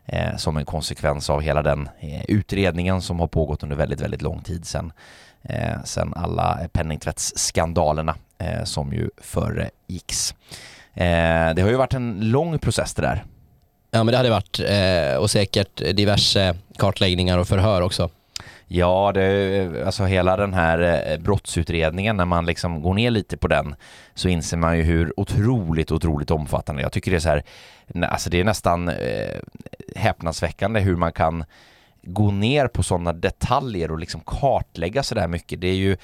eh, 0.05 0.35
som 0.37 0.57
en 0.57 0.65
konsekvens 0.65 1.29
av 1.29 1.41
hela 1.41 1.61
den 1.61 1.89
eh, 1.99 2.25
utredningen 2.27 3.01
som 3.01 3.19
har 3.19 3.27
pågått 3.27 3.63
under 3.63 3.75
väldigt, 3.75 4.01
väldigt 4.01 4.21
lång 4.21 4.41
tid 4.41 4.65
sedan 4.65 4.91
eh, 5.41 5.83
sen 5.83 6.13
alla 6.13 6.59
penningtvättsskandalerna 6.71 8.15
eh, 8.37 8.63
som 8.63 8.93
ju 8.93 9.09
föregicks. 9.17 10.31
Eh, 10.31 10.78
det 11.55 11.61
har 11.61 11.69
ju 11.69 11.75
varit 11.75 11.93
en 11.93 12.19
lång 12.19 12.59
process 12.59 12.93
det 12.93 13.01
där. 13.01 13.23
Ja 13.91 14.03
men 14.03 14.11
det 14.11 14.17
hade 14.17 14.29
varit 14.29 14.59
eh, 14.59 15.21
och 15.21 15.31
säkert 15.31 15.77
diverse 15.95 16.55
kartläggningar 16.77 17.37
och 17.37 17.47
förhör 17.47 17.81
också. 17.81 18.09
Ja, 18.67 19.11
det, 19.13 19.85
alltså 19.85 20.03
hela 20.03 20.37
den 20.37 20.53
här 20.53 21.11
eh, 21.11 21.17
brottsutredningen, 21.17 22.17
när 22.17 22.25
man 22.25 22.45
liksom 22.45 22.81
går 22.81 22.93
ner 22.93 23.11
lite 23.11 23.37
på 23.37 23.47
den 23.47 23.75
så 24.13 24.29
inser 24.29 24.57
man 24.57 24.77
ju 24.77 24.83
hur 24.83 25.19
otroligt, 25.19 25.91
otroligt 25.91 26.31
omfattande. 26.31 26.81
Jag 26.81 26.91
tycker 26.91 27.11
det 27.11 27.17
är 27.17 27.19
så 27.19 27.29
här, 27.29 27.43
alltså 28.05 28.29
det 28.29 28.39
är 28.39 28.43
nästan 28.43 28.89
eh, 28.89 29.39
häpnadsväckande 29.95 30.79
hur 30.79 30.95
man 30.95 31.11
kan 31.11 31.43
gå 32.01 32.31
ner 32.31 32.67
på 32.67 32.83
sådana 32.83 33.13
detaljer 33.13 33.91
och 33.91 33.99
liksom 33.99 34.21
kartlägga 34.25 35.03
så 35.03 35.15
där 35.15 35.27
mycket. 35.27 35.61
Det 35.61 35.67
är 35.67 35.75
ju 35.75 35.97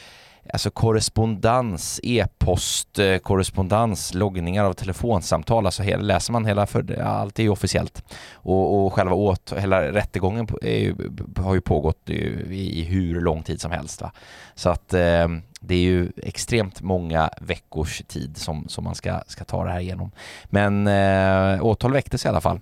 alltså 0.53 0.69
korrespondens, 0.69 1.99
e-post, 2.03 2.99
eh, 2.99 3.17
korrespondens, 3.17 4.13
loggningar 4.13 4.65
av 4.65 4.73
telefonsamtal, 4.73 5.65
alltså 5.65 5.83
hela, 5.83 6.03
läser 6.03 6.33
man 6.33 6.45
hela, 6.45 6.65
för 6.65 7.01
allt 7.01 7.39
är 7.39 7.43
ju 7.43 7.49
officiellt. 7.49 8.03
Och, 8.33 8.85
och 8.85 8.93
själva 8.93 9.15
åt, 9.15 9.53
hela 9.57 9.91
rättegången 9.91 10.47
är 10.61 10.79
ju, 10.79 10.95
har 11.37 11.53
ju 11.53 11.61
pågått 11.61 12.09
i, 12.09 12.15
i 12.51 12.83
hur 12.83 13.21
lång 13.21 13.43
tid 13.43 13.61
som 13.61 13.71
helst. 13.71 14.01
Va? 14.01 14.11
Så 14.55 14.69
att 14.69 14.93
eh, 14.93 15.27
det 15.59 15.75
är 15.75 15.79
ju 15.79 16.11
extremt 16.17 16.81
många 16.81 17.29
veckors 17.41 18.01
tid 18.07 18.37
som, 18.37 18.67
som 18.67 18.83
man 18.83 18.95
ska, 18.95 19.21
ska 19.27 19.43
ta 19.43 19.63
det 19.63 19.71
här 19.71 19.79
igenom. 19.79 20.11
Men 20.45 20.87
eh, 20.87 21.65
åtal 21.65 21.93
väcktes 21.93 22.25
i 22.25 22.27
alla 22.27 22.41
fall. 22.41 22.59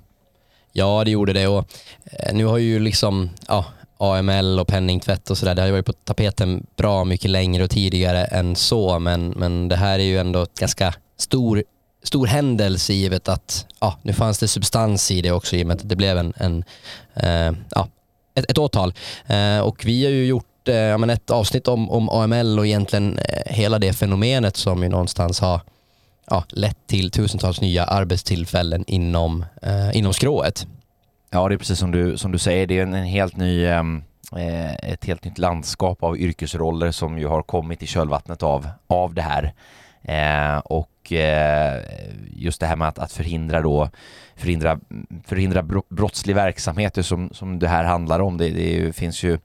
Ja, 0.72 1.04
det 1.04 1.12
gjorde 1.12 1.34
det 1.34 1.48
och 1.48 1.66
eh, 2.06 2.34
nu 2.34 2.46
har 2.46 2.58
ju 2.58 2.80
liksom 2.80 3.30
ja, 3.48 3.66
AML 4.04 4.60
och 4.60 4.68
penningtvätt 4.68 5.30
och 5.30 5.38
sådär, 5.38 5.56
det 5.56 5.62
har 5.62 5.68
ju 5.68 5.72
varit 5.72 5.86
på 5.86 5.94
tapeten 5.94 6.66
bra 6.76 7.04
mycket 7.04 7.32
längre 7.32 7.64
och 7.64 7.70
tidigare 7.70 8.26
än 8.26 8.56
så, 8.56 9.00
men, 9.00 9.30
men 9.30 9.70
det 9.70 9.76
här 9.76 10.00
är 10.00 10.04
ju 10.04 10.18
ändå 10.20 10.42
ett 10.42 10.60
ganska 10.60 10.94
stor, 11.18 11.64
stor 12.04 12.28
händelse 12.28 12.94
givet 12.94 13.30
att 13.30 13.66
ja, 13.80 14.00
nu 14.02 14.14
fanns 14.14 14.40
det 14.40 14.48
substans 14.48 15.12
i 15.12 15.22
det 15.22 15.32
också 15.32 15.56
i 15.56 15.64
och 15.64 15.68
med 15.68 15.76
att 15.76 15.90
det 15.90 15.96
blev 15.96 16.18
en, 16.18 16.34
en 16.38 16.64
eh, 17.14 17.54
ja, 17.70 17.88
ett, 18.36 18.52
ett 18.52 18.58
åtal. 18.58 18.94
Eh, 19.28 19.60
och 19.60 19.86
vi 19.86 20.04
har 20.04 20.12
ju 20.12 20.26
gjort 20.26 20.68
eh, 20.68 20.98
men 20.98 21.10
ett 21.10 21.32
avsnitt 21.32 21.68
om, 21.68 21.90
om 21.90 22.10
AML 22.10 22.60
och 22.60 22.68
egentligen 22.68 23.18
eh, 23.18 23.54
hela 23.54 23.80
det 23.80 23.94
fenomenet 23.94 24.58
som 24.58 24.84
ju 24.84 24.90
någonstans 24.90 25.40
har 25.40 25.62
ja, 26.30 26.44
lett 26.50 26.88
till 26.88 27.12
tusentals 27.12 27.62
nya 27.62 27.84
arbetstillfällen 27.84 28.84
inom, 28.88 29.46
eh, 29.62 29.98
inom 29.98 30.14
skrået. 30.14 30.68
Ja, 31.34 31.48
det 31.48 31.56
är 31.56 31.58
precis 31.58 31.80
som 31.80 31.92
du, 31.92 32.18
som 32.18 32.32
du 32.32 32.38
säger. 32.38 32.68
Det 32.68 32.80
är 32.80 32.84
en, 32.84 32.94
en 32.94 33.06
helt 33.06 33.38
ny, 33.38 33.66
ehm, 33.66 34.04
eh, 34.38 34.74
ett 34.74 35.06
helt 35.06 35.26
nytt 35.26 35.38
landskap 35.38 36.04
av 36.04 36.18
yrkesroller 36.18 36.92
som 36.92 37.20
ju 37.20 37.28
har 37.28 37.42
kommit 37.42 37.84
i 37.84 37.88
kölvattnet 37.88 38.44
av, 38.44 38.68
av 38.88 39.14
det 39.14 39.22
här. 39.22 39.54
Eh, 40.02 40.58
och 40.58 41.14
eh, 41.14 41.82
just 42.36 42.60
det 42.60 42.66
här 42.66 42.76
med 42.76 42.88
att, 42.88 43.00
att 43.00 43.12
förhindra 43.12 43.62
då 43.62 43.90
förhindra, 44.36 44.80
förhindra 45.26 45.64
brottslig 45.90 46.36
verksamhet 46.36 47.06
som, 47.06 47.30
som 47.34 47.60
det 47.60 47.68
här 47.68 47.84
handlar 47.84 48.20
om. 48.20 48.38
Det, 48.38 48.50
det 48.50 48.96
finns 48.96 49.24
ju 49.24 49.38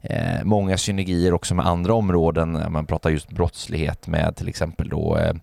eh, 0.00 0.44
många 0.44 0.78
synergier 0.78 1.34
också 1.34 1.54
med 1.54 1.66
andra 1.66 1.94
områden. 1.94 2.72
Man 2.72 2.86
pratar 2.86 3.10
just 3.10 3.28
brottslighet 3.28 4.06
med 4.06 4.36
till 4.36 4.48
exempel 4.48 4.88
då 4.88 5.18
eh, 5.18 5.34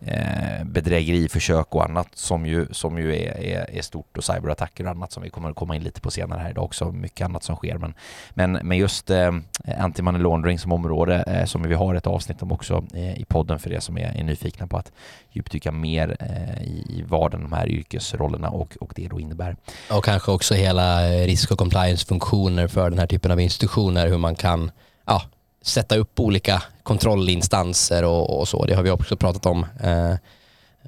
eh, 0.00 0.64
bedrägeriförsök 0.64 1.74
och 1.74 1.84
annat 1.84 2.08
som 2.14 2.46
ju, 2.46 2.66
som 2.70 2.98
ju 2.98 3.16
är, 3.16 3.40
är, 3.40 3.70
är 3.70 3.82
stort 3.82 4.16
och 4.16 4.24
cyberattacker 4.24 4.84
och 4.84 4.90
annat 4.90 5.12
som 5.12 5.22
vi 5.22 5.30
kommer 5.30 5.50
att 5.50 5.56
komma 5.56 5.76
in 5.76 5.82
lite 5.82 6.00
på 6.00 6.10
senare 6.10 6.40
här 6.40 6.50
idag 6.50 6.64
också. 6.64 6.92
Mycket 6.92 7.24
annat 7.24 7.42
som 7.42 7.56
sker 7.56 7.78
men, 7.78 7.94
men, 8.30 8.52
men 8.52 8.78
just 8.78 9.10
eh, 9.10 9.32
anti-money 9.64 10.18
laundering 10.18 10.58
som 10.58 10.72
område 10.72 11.24
eh, 11.26 11.44
som 11.44 11.62
vi 11.62 11.74
har 11.74 11.94
ett 11.94 12.06
avsnitt 12.06 12.42
om 12.42 12.52
också 12.52 12.84
eh, 12.94 13.20
i 13.20 13.24
podden 13.24 13.58
för 13.58 13.72
er 13.72 13.80
som 13.80 13.98
är, 13.98 14.16
är 14.16 14.24
nyfikna 14.24 14.66
på 14.66 14.76
att 14.76 14.92
djupdyka 15.32 15.72
mer 15.72 16.16
eh, 16.20 16.62
i, 16.62 16.86
i 16.88 17.04
vad 17.08 17.30
de 17.30 17.52
här 17.52 17.68
yrkesrollerna 17.68 18.50
och, 18.50 18.76
och 18.80 18.92
det 18.96 19.08
då 19.08 19.20
innebär. 19.20 19.56
Och 19.90 20.04
kanske 20.04 20.32
också 20.32 20.54
hela 20.54 21.14
eh, 21.14 21.26
risk 21.26 21.50
och 21.50 21.58
compliance-funktioner 21.58 22.68
för 22.68 22.90
den 22.90 22.98
här 22.98 23.06
typen 23.06 23.30
av 23.30 23.40
institutioner, 23.40 24.08
hur 24.08 24.18
man 24.18 24.34
kan 24.34 24.70
ja, 25.06 25.22
sätta 25.62 25.96
upp 25.96 26.20
olika 26.20 26.62
kontrollinstanser 26.82 28.04
och, 28.04 28.40
och 28.40 28.48
så. 28.48 28.64
Det 28.64 28.74
har 28.74 28.82
vi 28.82 28.90
också 28.90 29.16
pratat 29.16 29.46
om 29.46 29.66
eh, 29.80 30.14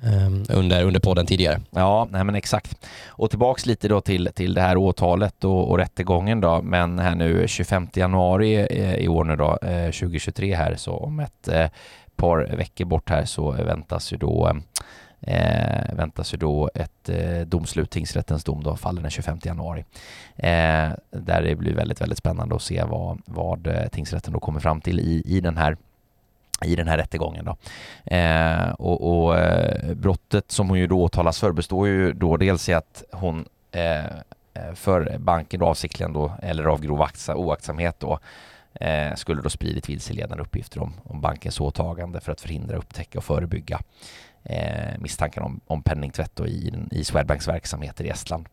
ehm, 0.02 0.44
under, 0.48 0.84
under 0.84 1.00
podden 1.00 1.26
tidigare. 1.26 1.60
Ja, 1.70 2.08
nej 2.10 2.24
men 2.24 2.34
exakt. 2.34 2.86
Och 3.06 3.30
tillbaks 3.30 3.66
lite 3.66 3.88
då 3.88 4.00
till, 4.00 4.30
till 4.34 4.54
det 4.54 4.60
här 4.60 4.76
åtalet 4.76 5.44
och, 5.44 5.70
och 5.70 5.78
rättegången 5.78 6.40
då, 6.40 6.62
men 6.62 6.98
här 6.98 7.14
nu 7.14 7.48
25 7.48 7.88
januari 7.94 8.66
eh, 8.70 8.94
i 8.94 9.08
år 9.08 9.24
nu 9.24 9.36
då, 9.36 9.58
eh, 9.62 9.90
2023 9.90 10.54
här, 10.54 10.74
så 10.76 10.92
om 10.92 11.20
ett 11.20 11.48
eh, 11.48 11.66
par 12.16 12.56
veckor 12.56 12.84
bort 12.84 13.10
här 13.10 13.24
så 13.24 13.50
väntas 13.50 14.12
ju 14.12 14.16
då 14.16 14.48
eh, 14.48 14.54
eh, 15.20 15.94
väntas 15.94 16.34
ju 16.34 16.38
då 16.38 16.70
ett 16.74 17.08
eh, 17.08 17.40
domslut, 17.40 17.90
tingsrättens 17.90 18.44
dom 18.44 18.62
då, 18.62 18.76
faller 18.76 19.02
den 19.02 19.10
25 19.10 19.38
januari. 19.42 19.84
Eh, 20.36 20.90
där 21.10 21.42
det 21.42 21.56
blir 21.56 21.74
väldigt, 21.74 22.00
väldigt 22.00 22.18
spännande 22.18 22.54
att 22.54 22.62
se 22.62 22.82
vad, 22.84 23.22
vad 23.24 23.66
eh, 23.66 23.88
tingsrätten 23.88 24.32
då 24.32 24.40
kommer 24.40 24.60
fram 24.60 24.80
till 24.80 25.00
i, 25.00 25.22
i 25.26 25.40
den 25.40 25.56
här 25.56 25.76
i 26.64 26.76
den 26.76 26.88
här 26.88 26.98
rättegången. 26.98 27.44
Då. 27.44 27.56
Eh, 28.16 28.70
och, 28.70 29.24
och 29.24 29.38
eh, 29.38 29.94
brottet 29.94 30.50
som 30.50 30.68
hon 30.68 30.78
ju 30.78 30.86
då 30.86 31.02
åtalas 31.02 31.40
för 31.40 31.52
består 31.52 31.88
ju 31.88 32.12
då 32.12 32.36
dels 32.36 32.68
i 32.68 32.72
att 32.72 33.04
hon 33.12 33.48
eh, 33.72 34.04
eh 34.04 34.74
för 34.74 35.18
banken 35.18 35.60
då 35.60 35.66
avsiktligen 35.66 36.12
då, 36.12 36.32
eller 36.42 36.64
av 36.64 36.80
grov 36.80 37.06
oaktsamhet 37.28 38.00
då, 38.00 38.18
eh, 38.74 39.14
skulle 39.14 39.42
då 39.42 39.50
spridit 39.50 39.88
vilseledande 39.88 40.42
uppgifter 40.42 40.82
om, 40.82 40.92
om 41.04 41.20
bankens 41.20 41.60
åtagande 41.60 42.20
för 42.20 42.32
att 42.32 42.40
förhindra, 42.40 42.76
upptäcka 42.76 43.18
och 43.18 43.24
förebygga 43.24 43.80
eh, 44.44 44.99
misstankar 44.99 45.42
om, 45.42 45.61
om 45.66 45.82
penningtvätt 45.82 46.40
i, 46.40 46.73
i 46.90 47.04
Swedbanks 47.04 47.49
verksamheter 47.49 48.04
i 48.04 48.09
Estland. 48.09 48.47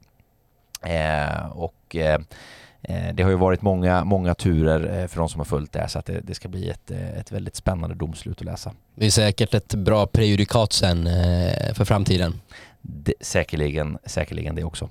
Eh, 0.82 1.48
och 1.48 1.96
eh, 1.96 2.20
eh, 2.82 3.14
det 3.14 3.24
har 3.24 3.30
ju 3.30 3.38
varit 3.38 3.62
många, 3.62 4.04
många 4.04 4.36
turer 4.36 5.02
eh, 5.02 5.08
för 5.08 5.18
de 5.18 5.30
som 5.30 5.40
har 5.40 5.46
följt 5.46 5.72
det 5.72 5.80
här 5.80 5.88
så 5.88 6.00
att 6.00 6.06
det, 6.06 6.22
det, 6.22 6.36
ska 6.36 6.48
bli 6.50 6.70
ett, 6.70 6.92
ett 6.92 7.32
väldigt 7.32 7.56
spännande 7.56 7.96
domslut 7.96 8.38
att 8.38 8.46
läsa. 8.46 8.74
Det 8.96 9.06
är 9.06 9.12
säkert 9.12 9.54
ett 9.54 9.74
bra 9.74 10.08
prejudikat 10.08 10.74
sen 10.74 11.06
för 11.74 11.86
framtiden. 11.86 12.42
Det, 12.82 13.14
säkerligen, 13.22 13.98
säkerligen 14.06 14.56
det 14.56 14.64
också. 14.64 14.90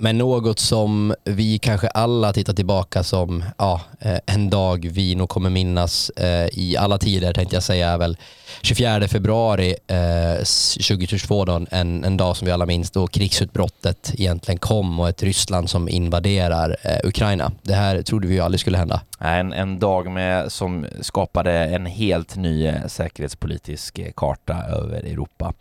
Men 0.00 0.18
något 0.18 0.58
som 0.58 1.14
vi 1.24 1.58
kanske 1.58 1.88
alla 1.88 2.32
tittar 2.32 2.52
tillbaka 2.52 3.02
som 3.02 3.44
ja, 3.58 3.80
eh, 4.00 4.18
en 4.26 4.50
dag 4.50 4.88
vi 4.92 5.14
nog 5.14 5.28
kommer 5.28 5.50
minnas 5.50 6.10
eh, 6.10 6.48
i 6.52 6.76
alla 6.76 6.98
tider 6.98 7.32
tänkte 7.32 7.56
jag 7.56 7.62
säga 7.62 7.88
är 7.88 7.98
väl 7.98 8.16
24 8.62 9.08
februari 9.08 9.74
eh, 9.86 10.36
2022 10.36 11.44
då, 11.44 11.66
en, 11.70 12.04
en 12.04 12.16
dag 12.16 12.36
som 12.36 12.46
vi 12.46 12.52
alla 12.52 12.66
minns 12.66 12.90
då 12.90 13.06
krigsutbrottet 13.06 14.14
egentligen 14.14 14.58
kom 14.58 15.00
och 15.00 15.08
ett 15.08 15.22
Ryssland 15.22 15.70
som 15.70 15.88
invaderar 15.88 16.76
eh, 16.82 17.08
Ukraina. 17.08 17.52
Det 17.62 17.74
här 17.74 18.02
trodde 18.02 18.28
vi 18.28 18.34
ju 18.34 18.40
aldrig 18.40 18.60
skulle 18.60 18.78
hända. 18.78 19.00
En, 19.20 19.52
en 19.52 19.78
dag 19.78 20.10
med, 20.10 20.52
som 20.52 20.86
skapade 21.00 21.52
en 21.52 21.86
helt 21.86 22.36
ny 22.36 22.66
eh, 22.66 22.86
säkerhetspolitisk 22.86 23.98
eh, 23.98 24.12
karta 24.16 24.54
över 24.68 24.98
Europa 24.98 25.52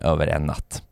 över 0.00 0.26
en 0.26 0.42
natt. 0.42 0.82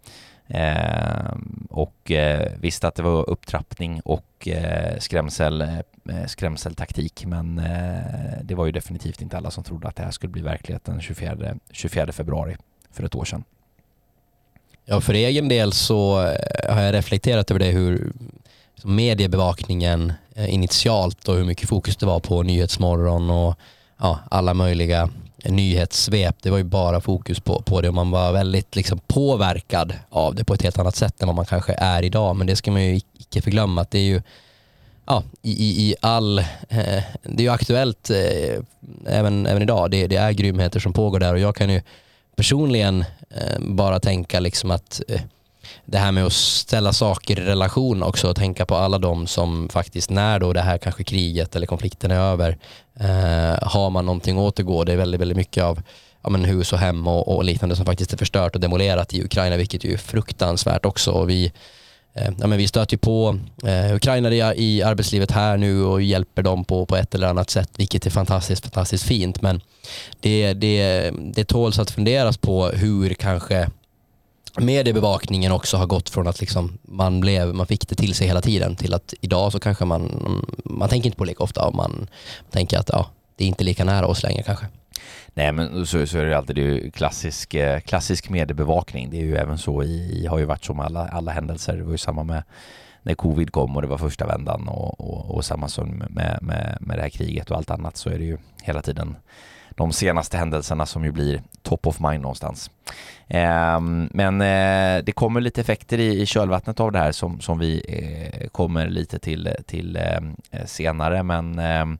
Eh, 0.49 1.37
och 1.71 2.11
eh, 2.11 2.53
visste 2.61 2.89
att 2.89 2.95
det 2.95 3.03
var 3.03 3.31
upptrappning 3.31 4.01
och 4.05 4.49
eh, 4.49 4.99
skrämsel, 4.99 5.61
eh, 5.61 5.79
eh, 6.09 6.27
skrämseltaktik 6.27 7.25
men 7.27 7.59
eh, 7.59 8.43
det 8.43 8.55
var 8.55 8.67
ju 8.67 8.73
definitivt 8.73 9.23
inte 9.23 9.37
alla 9.37 9.51
som 9.51 9.65
trodde 9.65 9.89
att 9.89 9.97
det 9.97 10.03
här 10.03 10.11
skulle 10.11 10.31
bli 10.31 10.43
verkligheten 10.43 11.01
24, 11.01 11.55
24 11.71 12.13
februari 12.13 12.57
för 12.93 13.05
ett 13.05 13.15
år 13.15 13.25
sedan. 13.25 13.45
Ja, 14.85 15.01
för 15.01 15.15
egen 15.15 15.49
del 15.49 15.73
så 15.73 16.23
eh, 16.23 16.75
har 16.75 16.83
jag 16.83 16.95
reflekterat 16.95 17.51
över 17.51 17.59
det 17.59 17.71
hur 17.71 18.13
mediebevakningen 18.85 20.13
eh, 20.35 20.55
initialt 20.55 21.29
och 21.29 21.35
hur 21.35 21.45
mycket 21.45 21.69
fokus 21.69 21.97
det 21.97 22.07
var 22.07 22.21
på 22.21 22.43
Nyhetsmorgon 22.43 23.31
och 23.31 23.59
ja, 23.99 24.19
alla 24.31 24.55
möjliga 24.55 25.11
nyhetssvep. 25.49 26.37
Det 26.43 26.51
var 26.51 26.59
ju 26.59 26.65
bara 26.65 27.01
fokus 27.01 27.41
på, 27.41 27.63
på 27.63 27.81
det 27.81 27.89
och 27.89 27.95
man 27.95 28.11
var 28.11 28.33
väldigt 28.33 28.77
liksom 28.77 28.99
påverkad 29.07 29.95
av 30.09 30.35
det 30.35 30.45
på 30.45 30.55
ett 30.55 30.63
helt 30.63 30.79
annat 30.79 30.97
sätt 30.97 31.23
än 31.23 31.27
vad 31.29 31.37
man 31.37 31.47
kanske 31.47 31.73
är 31.73 32.03
idag. 32.03 32.37
Men 32.37 32.47
det 32.47 32.57
ska 32.57 32.71
man 32.71 32.85
ju 32.85 33.01
icke 33.19 33.43
förglömma 33.43 33.81
att 33.81 33.91
det 33.91 33.99
är 33.99 34.03
ju 34.05 34.23
ja, 35.07 35.23
i, 35.43 35.51
i, 35.51 35.91
i 35.91 35.95
all, 36.01 36.39
eh, 36.39 37.03
det 37.23 37.39
är 37.39 37.43
ju 37.43 37.49
aktuellt 37.49 38.11
eh, 38.11 38.63
även, 39.07 39.47
även 39.47 39.63
idag. 39.63 39.91
Det, 39.91 40.07
det 40.07 40.17
är 40.17 40.33
grymheter 40.33 40.81
som 40.81 40.93
pågår 40.93 41.19
där 41.19 41.33
och 41.33 41.41
jag 41.41 41.57
kan 41.57 41.71
ju 41.71 41.83
personligen 42.37 43.05
eh, 43.31 43.59
bara 43.61 44.01
tänka 44.01 44.41
liksom 44.41 44.71
att 44.71 45.03
eh, 45.09 45.21
det 45.85 45.99
här 45.99 46.13
med 46.13 46.27
att 46.27 46.33
ställa 46.33 46.93
saker 46.93 47.41
i 47.41 47.45
relation 47.45 48.03
också 48.03 48.29
och 48.29 48.37
tänka 48.37 48.67
på 48.67 48.77
alla 48.77 48.99
de 48.99 49.27
som 49.27 49.69
faktiskt 49.69 50.11
när 50.11 50.39
då 50.39 50.53
det 50.53 50.61
här 50.61 50.79
kanske 50.79 51.05
kriget 51.05 51.57
eller 51.57 51.67
konflikten 51.67 52.11
är 52.11 52.21
över 52.21 52.59
eh, 53.01 53.69
har 53.69 53.91
man 53.91 54.07
någonting 54.07 54.39
att 54.39 54.43
återgå. 54.43 54.85
Det 54.85 54.93
är 54.93 54.97
väldigt, 54.97 55.21
väldigt 55.21 55.37
mycket 55.37 55.65
av 55.65 55.83
ja, 56.23 56.31
men 56.31 56.45
hus 56.45 56.73
och 56.73 56.79
hem 56.79 57.07
och, 57.07 57.37
och, 57.37 57.45
liknande 57.45 57.77
som 57.77 57.87
faktiskt 57.87 58.13
är 58.13 58.17
förstört 58.17 58.55
och 58.55 58.61
demolerat 58.61 59.15
i 59.15 59.25
Ukraina 59.25 59.57
vilket 59.57 59.85
är 59.85 59.97
fruktansvärt 59.97 60.85
också. 60.85 61.11
Och 61.11 61.31
vi, 61.31 61.53
eh, 62.15 62.31
ja, 62.39 62.47
men 62.47 62.59
vi 62.59 62.69
stöter 62.69 62.95
ju 62.95 62.99
på 62.99 63.39
eh, 63.65 63.95
ukrainare 63.95 64.55
i 64.57 64.83
arbetslivet 64.83 65.31
här 65.31 65.57
nu 65.57 65.85
och 65.85 66.03
hjälper 66.03 66.43
dem 66.43 66.65
på, 66.65 66.87
på 66.87 66.97
ett 66.97 67.15
eller 67.15 67.27
annat 67.27 67.51
sätt 67.51 67.71
vilket 67.77 68.07
är 68.07 68.11
fantastiskt, 68.11 68.65
fantastiskt 68.65 69.05
fint. 69.05 69.43
Men 69.43 69.61
det, 70.21 70.55
det, 70.55 71.11
det 71.35 71.45
tåls 71.45 71.79
att 71.79 71.91
funderas 71.91 72.37
på 72.37 72.67
hur 72.67 73.15
kanske 73.15 73.69
mediebevakningen 74.59 75.53
också 75.53 75.77
har 75.77 75.87
gått 75.87 76.11
från 76.11 76.29
att 76.29 76.41
liksom 76.41 76.79
man, 76.83 77.21
blev, 77.21 77.55
man 77.55 77.67
fick 77.67 77.89
det 77.89 77.95
till 77.95 78.15
sig 78.15 78.27
hela 78.27 78.41
tiden 78.41 78.77
till 78.77 78.95
att 78.95 79.15
idag 79.21 79.53
så 79.53 79.61
kanske 79.61 79.85
man, 79.85 80.11
man 80.65 80.89
tänker 80.89 81.07
inte 81.07 81.19
på 81.19 81.25
det 81.25 81.29
lika 81.29 81.43
ofta 81.43 81.67
och 81.67 81.75
man 81.75 82.09
tänker 82.51 82.79
att 82.79 82.91
ja, 82.93 83.11
det 83.37 83.45
är 83.45 83.49
inte 83.49 83.65
lika 83.65 83.85
nära 83.85 84.07
oss 84.07 84.23
längre 84.23 84.43
kanske. 84.43 84.67
Nej 85.35 85.53
men 85.53 85.87
så, 85.87 86.07
så 86.07 86.19
är 86.19 86.25
det 86.25 86.39
alltid 86.39 86.57
det 86.57 86.63
är 86.63 86.91
klassisk, 86.91 87.55
eh, 87.55 87.81
klassisk 87.81 88.29
mediebevakning. 88.29 89.11
Det 89.11 89.17
är 89.17 89.25
ju 89.25 89.37
även 89.37 89.59
så 89.59 89.83
i, 89.83 90.27
har 90.27 90.39
ju 90.39 90.45
varit 90.45 90.65
så 90.65 90.75
med 90.75 90.87
alla, 90.87 91.09
alla 91.09 91.33
händelser. 91.33 91.77
Det 91.77 91.83
var 91.83 91.93
ju 91.93 91.99
samma 91.99 92.25
med 92.25 92.43
när 93.07 93.15
covid 93.15 93.53
kom 93.53 93.77
och 93.77 93.83
det 93.83 93.89
var 93.89 93.99
första 93.99 94.27
vändan 94.27 94.69
och, 94.69 95.01
och, 95.01 95.35
och 95.35 95.45
samma 95.45 95.69
som 95.69 95.89
med, 95.89 96.39
med, 96.43 96.79
med 96.81 96.99
det 96.99 97.03
här 97.03 97.09
kriget 97.09 97.51
och 97.51 97.57
allt 97.57 97.71
annat 97.71 97.97
så 97.97 98.11
är 98.11 98.19
det 98.19 98.25
ju 98.25 98.39
hela 98.63 98.83
tiden 98.83 99.17
de 99.71 99.93
senaste 99.93 100.37
händelserna 100.37 100.87
som 100.87 101.05
ju 101.05 101.13
blir 101.13 101.43
top 101.63 101.87
of 101.87 102.01
mind 102.01 102.23
någonstans. 102.23 102.71
Eh, 103.29 103.81
men 104.11 104.41
eh, 104.41 105.05
det 105.05 105.13
kommer 105.15 105.41
lite 105.41 105.61
effekter 105.61 105.99
i, 105.99 106.27
kölvattnet 106.27 106.81
av 106.81 106.93
det 106.93 106.99
här 106.99 107.13
som, 107.13 107.41
som 107.41 107.59
vi 107.59 107.83
eh, 107.89 108.49
kommer 108.49 108.89
lite 108.89 109.19
till, 109.19 109.51
till 109.67 109.97
eh, 109.97 110.65
senare 110.65 111.23
men 111.23 111.59
ehm, 111.59 111.99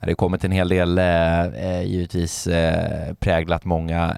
det 0.00 0.10
har 0.10 0.14
kommit 0.14 0.44
en 0.44 0.52
hel 0.52 0.68
del 0.68 0.98
eh, 0.98 1.44
eh, 1.44 1.82
givetvis 1.82 2.46
eh, 2.46 3.14
präglat 3.14 3.64
många 3.64 4.16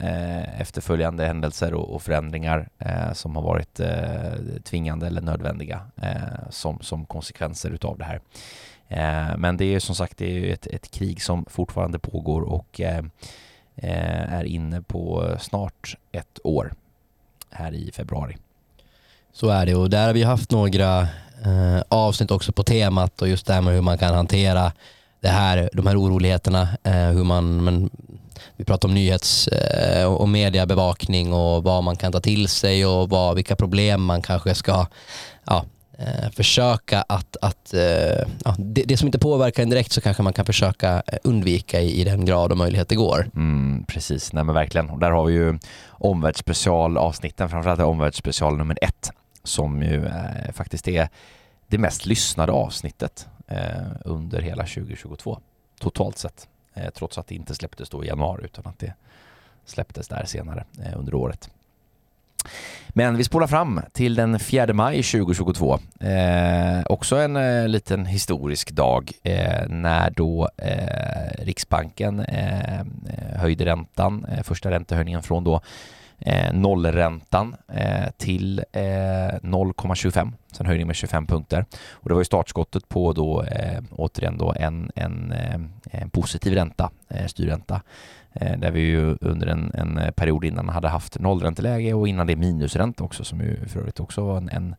efterföljande 0.59 1.27
händelser 1.27 1.75
och, 1.75 2.03
förändringar 2.03 2.69
som 3.13 3.37
har 3.37 3.43
varit 3.43 3.81
tvingande 4.65 5.07
eller 5.07 5.21
nödvändiga 5.21 5.81
som, 6.51 6.79
som 6.81 7.05
konsekvenser 7.05 7.71
utav 7.71 7.99
det 7.99 8.05
här. 8.05 8.21
Eh, 8.89 9.37
men 9.37 9.57
det 9.57 9.65
är 9.65 9.81
som 9.81 9.95
sagt 9.95 10.19
det 10.19 10.39
är 10.39 10.53
ett, 10.53 10.67
ett 10.67 10.91
krig 10.91 11.23
som 11.23 11.45
fortfarande 11.49 11.99
pågår 11.99 12.41
och 12.43 12.81
eh, 12.81 13.05
är 13.77 14.45
inne 14.45 14.83
på 14.83 15.35
snart 15.41 15.97
ett 16.13 16.39
år 16.45 16.73
här 17.51 17.75
i 17.75 17.91
februari. 17.93 18.37
Så 19.33 19.49
är 19.49 19.67
det 19.67 19.75
och 19.75 19.91
där 19.91 20.07
har 20.07 20.15
vi 20.15 20.23
haft 20.23 20.51
några 20.51 21.01
eh, 21.45 21.81
avsnitt 21.89 22.31
också 22.31 22.53
på 22.53 22.63
temat 22.63 23.23
och 23.23 23.29
just 23.29 23.47
det 23.47 23.53
här 23.55 23.63
med 23.63 23.75
hur 23.75 23.81
man 23.81 23.99
kan 23.99 24.15
hantera 24.15 24.73
det 25.21 25.29
här, 25.29 25.71
de 25.73 25.87
här 25.87 26.01
oroligheterna, 26.03 26.69
eh, 26.85 26.93
hur 26.93 27.25
man, 27.25 27.65
men, 27.65 27.91
vi 28.57 28.65
pratar 28.65 28.89
om 28.89 28.95
nyhets 28.95 29.49
eh, 29.49 30.15
och 30.15 30.29
mediebevakning 30.29 31.33
och 31.33 31.63
vad 31.65 31.85
man 31.85 31.97
kan 31.97 32.13
ta 32.13 32.21
till 32.21 32.49
sig 32.49 32.87
och 32.87 33.09
vad, 33.09 33.35
vilka 33.35 33.57
problem 33.57 34.03
man 34.03 34.23
kanske 34.23 34.55
ska 34.55 34.87
ja, 35.45 35.65
eh, 35.99 36.31
försöka 36.31 37.05
att, 37.09 37.37
att 37.43 37.75
eh, 37.75 38.27
ja, 38.45 38.55
det, 38.59 38.83
det, 38.83 38.97
som 38.97 39.09
inte 39.09 39.19
påverkar 39.19 39.63
en 39.63 39.71
direkt 39.71 39.93
så 39.93 40.01
kanske 40.01 40.23
man 40.23 40.33
kan 40.33 40.47
försöka 40.47 41.03
eh, 41.07 41.19
undvika 41.25 41.81
i, 41.81 42.01
i 42.01 42.05
den 42.05 42.25
grad 42.25 42.53
och 42.53 42.59
möjlighet 42.59 42.89
det 42.89 42.95
går. 42.95 43.31
Mm, 43.35 43.85
precis, 43.89 44.33
nej 44.33 44.45
men 44.45 44.55
verkligen. 44.55 44.91
Och 44.91 44.99
där 44.99 45.11
har 45.11 45.25
vi 45.25 45.35
ju 45.35 45.59
omvärldsspecialavsnitten, 45.91 47.49
framförallt 47.49 47.81
omvärldsspecial 47.81 48.57
nummer 48.57 48.79
ett 48.83 49.11
som 49.45 49.83
ju 49.83 50.07
eh, 50.07 50.53
faktiskt 50.55 50.89
är 50.89 51.09
det 51.67 51.79
mest 51.79 52.07
lyssnade 52.07 52.53
avsnittet 52.53 53.27
Eh, 53.49 53.87
under 54.05 54.43
hela 54.43 54.63
2022 54.63 55.41
totalt 55.81 56.19
sett. 56.19 56.49
Eh, 56.75 56.91
trots 56.91 57.19
att 57.19 57.27
det 57.27 57.35
inte 57.35 57.55
släpptes 57.55 57.89
då 57.89 58.05
i 58.05 58.09
januari 58.09 58.45
utan 58.45 58.67
att 58.67 58.79
det 58.79 58.95
släpptes 59.65 60.09
där 60.09 60.25
senare 60.25 60.65
eh, 60.85 60.99
under 60.99 61.15
året. 61.15 61.51
Men 62.89 63.17
vi 63.17 63.25
spolar 63.25 63.47
fram 63.47 63.81
till 63.93 64.15
den 64.15 64.39
4 64.39 64.73
maj 64.73 65.03
2022. 65.03 65.79
Eh, 66.01 66.83
också 66.87 67.17
en 67.17 67.37
eh, 67.37 67.69
liten 67.69 68.07
historisk 68.07 68.71
dag 68.71 69.13
eh, 69.23 69.69
när 69.69 70.11
då 70.11 70.49
eh, 70.57 71.45
Riksbanken 71.45 72.21
eh, 72.21 72.81
eh 72.81 72.85
höjde 73.37 73.65
räntan, 73.65 74.25
eh, 74.25 74.43
första 74.43 74.71
räntehöjningen 74.71 75.23
från 75.23 75.45
då 75.45 75.61
Eh, 76.21 76.53
nollräntan 76.53 77.57
eh, 77.73 78.11
till 78.17 78.59
eh, 78.73 78.81
0,25, 78.81 80.33
sen 80.53 80.67
höjning 80.67 80.87
med 80.87 80.97
25 80.97 81.27
punkter. 81.27 81.65
Och 81.91 82.09
det 82.09 82.15
var 82.15 82.21
ju 82.21 82.25
startskottet 82.25 82.89
på 82.89 83.13
då 83.13 83.45
återigen 83.91 84.39
då 84.39 84.55
en, 84.57 84.91
en, 84.95 85.35
en 85.91 86.11
positiv 86.11 86.55
ränta, 86.55 86.91
styrränta 87.27 87.81
Eh, 88.41 88.59
där 88.59 88.71
vi 88.71 88.81
ju 88.81 89.17
under 89.21 89.47
en, 89.47 89.71
en, 89.75 90.13
period 90.13 90.45
innan 90.45 90.69
hade 90.69 90.89
haft 90.89 91.19
nollränteläge 91.19 91.95
och 91.95 92.09
innan 92.09 92.27
det 92.27 92.37
minusränta 92.37 93.05
också 93.05 93.25
som 93.25 93.41
ju 93.41 93.67
för 93.67 93.81
övrigt 93.81 94.01
också 94.01 94.25
var 94.25 94.37
en, 94.37 94.49
en, 94.49 94.75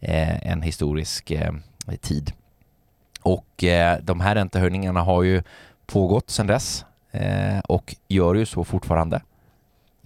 eh, 0.00 0.52
en 0.52 0.62
historisk 0.62 1.30
eh, 1.30 1.52
tid. 2.00 2.32
Och 3.22 3.64
de 4.02 4.20
här 4.20 4.34
räntehöjningarna 4.34 5.02
har 5.02 5.22
ju 5.22 5.42
pågått 5.86 6.30
sedan 6.30 6.46
dess 6.46 6.84
och 7.64 7.96
gör 8.08 8.34
ju 8.34 8.46
så 8.46 8.64
fortfarande. 8.64 9.20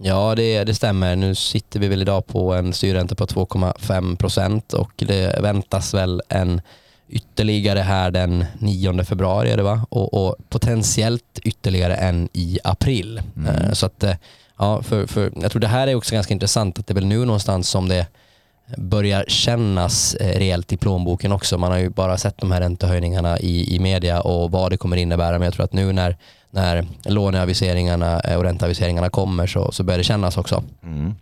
Ja, 0.03 0.35
det, 0.35 0.63
det 0.63 0.75
stämmer. 0.75 1.15
Nu 1.15 1.35
sitter 1.35 1.79
vi 1.79 1.87
väl 1.87 2.01
idag 2.01 2.27
på 2.27 2.53
en 2.53 2.73
styrränta 2.73 3.15
på 3.15 3.25
2,5 3.25 4.15
procent 4.15 4.73
och 4.73 4.91
det 4.95 5.41
väntas 5.41 5.93
väl 5.93 6.21
en 6.29 6.61
ytterligare 7.09 7.79
här 7.79 8.11
den 8.11 8.45
9 8.59 9.03
februari 9.03 9.51
är 9.51 9.57
det 9.57 9.63
va? 9.63 9.85
Och, 9.89 10.13
och 10.13 10.35
potentiellt 10.49 11.39
ytterligare 11.43 11.95
en 11.95 12.29
i 12.33 12.59
april. 12.63 13.21
Mm. 13.35 13.55
Uh, 13.55 13.73
så 13.73 13.85
att, 13.85 14.03
uh, 14.03 14.13
ja, 14.57 14.83
för, 14.83 15.07
för, 15.07 15.31
jag 15.41 15.51
tror 15.51 15.59
det 15.59 15.67
här 15.67 15.87
är 15.87 15.95
också 15.95 16.15
ganska 16.15 16.33
intressant 16.33 16.79
att 16.79 16.87
det 16.87 16.91
är 16.91 16.95
väl 16.95 17.05
nu 17.05 17.25
någonstans 17.25 17.69
som 17.69 17.87
det 17.87 18.07
börjar 18.77 19.25
kännas 19.27 20.15
eh, 20.15 20.39
rejält 20.39 20.73
i 20.73 20.77
plånboken 20.77 21.31
också. 21.31 21.57
Man 21.57 21.71
har 21.71 21.79
ju 21.79 21.89
bara 21.89 22.17
sett 22.17 22.37
de 22.37 22.51
här 22.51 22.61
räntehöjningarna 22.61 23.39
i, 23.39 23.75
i 23.75 23.79
media 23.79 24.21
och 24.21 24.51
vad 24.51 24.71
det 24.71 24.77
kommer 24.77 24.97
innebära. 24.97 25.31
Men 25.31 25.41
jag 25.41 25.53
tror 25.53 25.63
att 25.65 25.73
nu 25.73 25.93
när, 25.93 26.17
när 26.49 26.85
låneaviseringarna 27.05 28.19
eh, 28.19 28.37
och 28.37 28.43
ränteaviseringarna 28.43 29.09
kommer 29.09 29.47
så, 29.47 29.71
så 29.71 29.83
börjar 29.83 29.97
det 29.97 30.03
kännas 30.03 30.37
också. 30.37 30.63
Mm. 30.83 31.15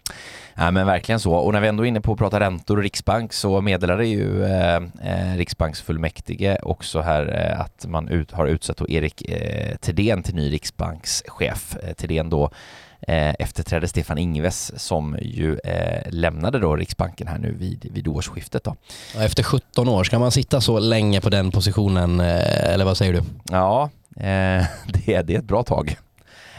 Ja, 0.62 0.72
men 0.72 0.88
verkligen 0.88 1.20
så. 1.20 1.34
Och 1.34 1.54
när 1.54 1.62
vi 1.62 1.68
ändå 1.68 1.84
är 1.84 1.88
inne 1.88 2.02
på 2.02 2.12
att 2.14 2.18
prata 2.18 2.40
räntor 2.40 2.78
och 2.78 2.84
Riksbank 2.84 3.34
så 3.34 3.62
meddelade 3.62 4.06
ju 4.06 4.44
eh, 4.44 4.76
eh, 4.76 5.38
Riksbanksfullmäktige 5.38 6.58
också 6.64 7.02
här 7.02 7.52
eh, 7.52 7.62
att 7.62 7.86
man 7.88 8.08
ut, 8.08 8.32
har 8.32 8.48
utsett 8.48 8.82
Erik 8.90 9.30
eh, 9.30 9.76
Thedéen 9.76 10.24
till 10.24 10.36
ny 10.36 10.52
riksbankschef. 10.52 11.76
Eh, 11.84 11.94
Thedéen 11.94 12.30
då 12.30 12.52
efterträdde 13.08 13.88
Stefan 13.88 14.18
Ingves 14.18 14.80
som 14.80 15.18
ju 15.22 15.60
eh, 15.64 16.12
lämnade 16.12 16.60
då 16.60 16.76
Riksbanken 16.76 17.28
här 17.28 17.38
nu 17.38 17.52
vid, 17.52 17.90
vid 17.92 18.08
årsskiftet. 18.08 18.64
Då. 18.64 18.76
Efter 19.18 19.44
17 19.44 19.88
år, 19.90 20.04
ska 20.04 20.20
man 20.20 20.32
sitta 20.32 20.62
så 20.62 20.80
länge 20.80 21.22
på 21.22 21.30
den 21.30 21.52
positionen 21.52 22.20
eh, 22.20 22.74
eller 22.74 22.86
vad 22.86 22.98
säger 22.98 23.14
du? 23.14 23.22
Ja, 23.52 23.90
det, 24.86 25.22
det 25.22 25.36
är 25.36 25.40
ett 25.40 25.44
bra 25.44 25.64
tag. 25.64 25.98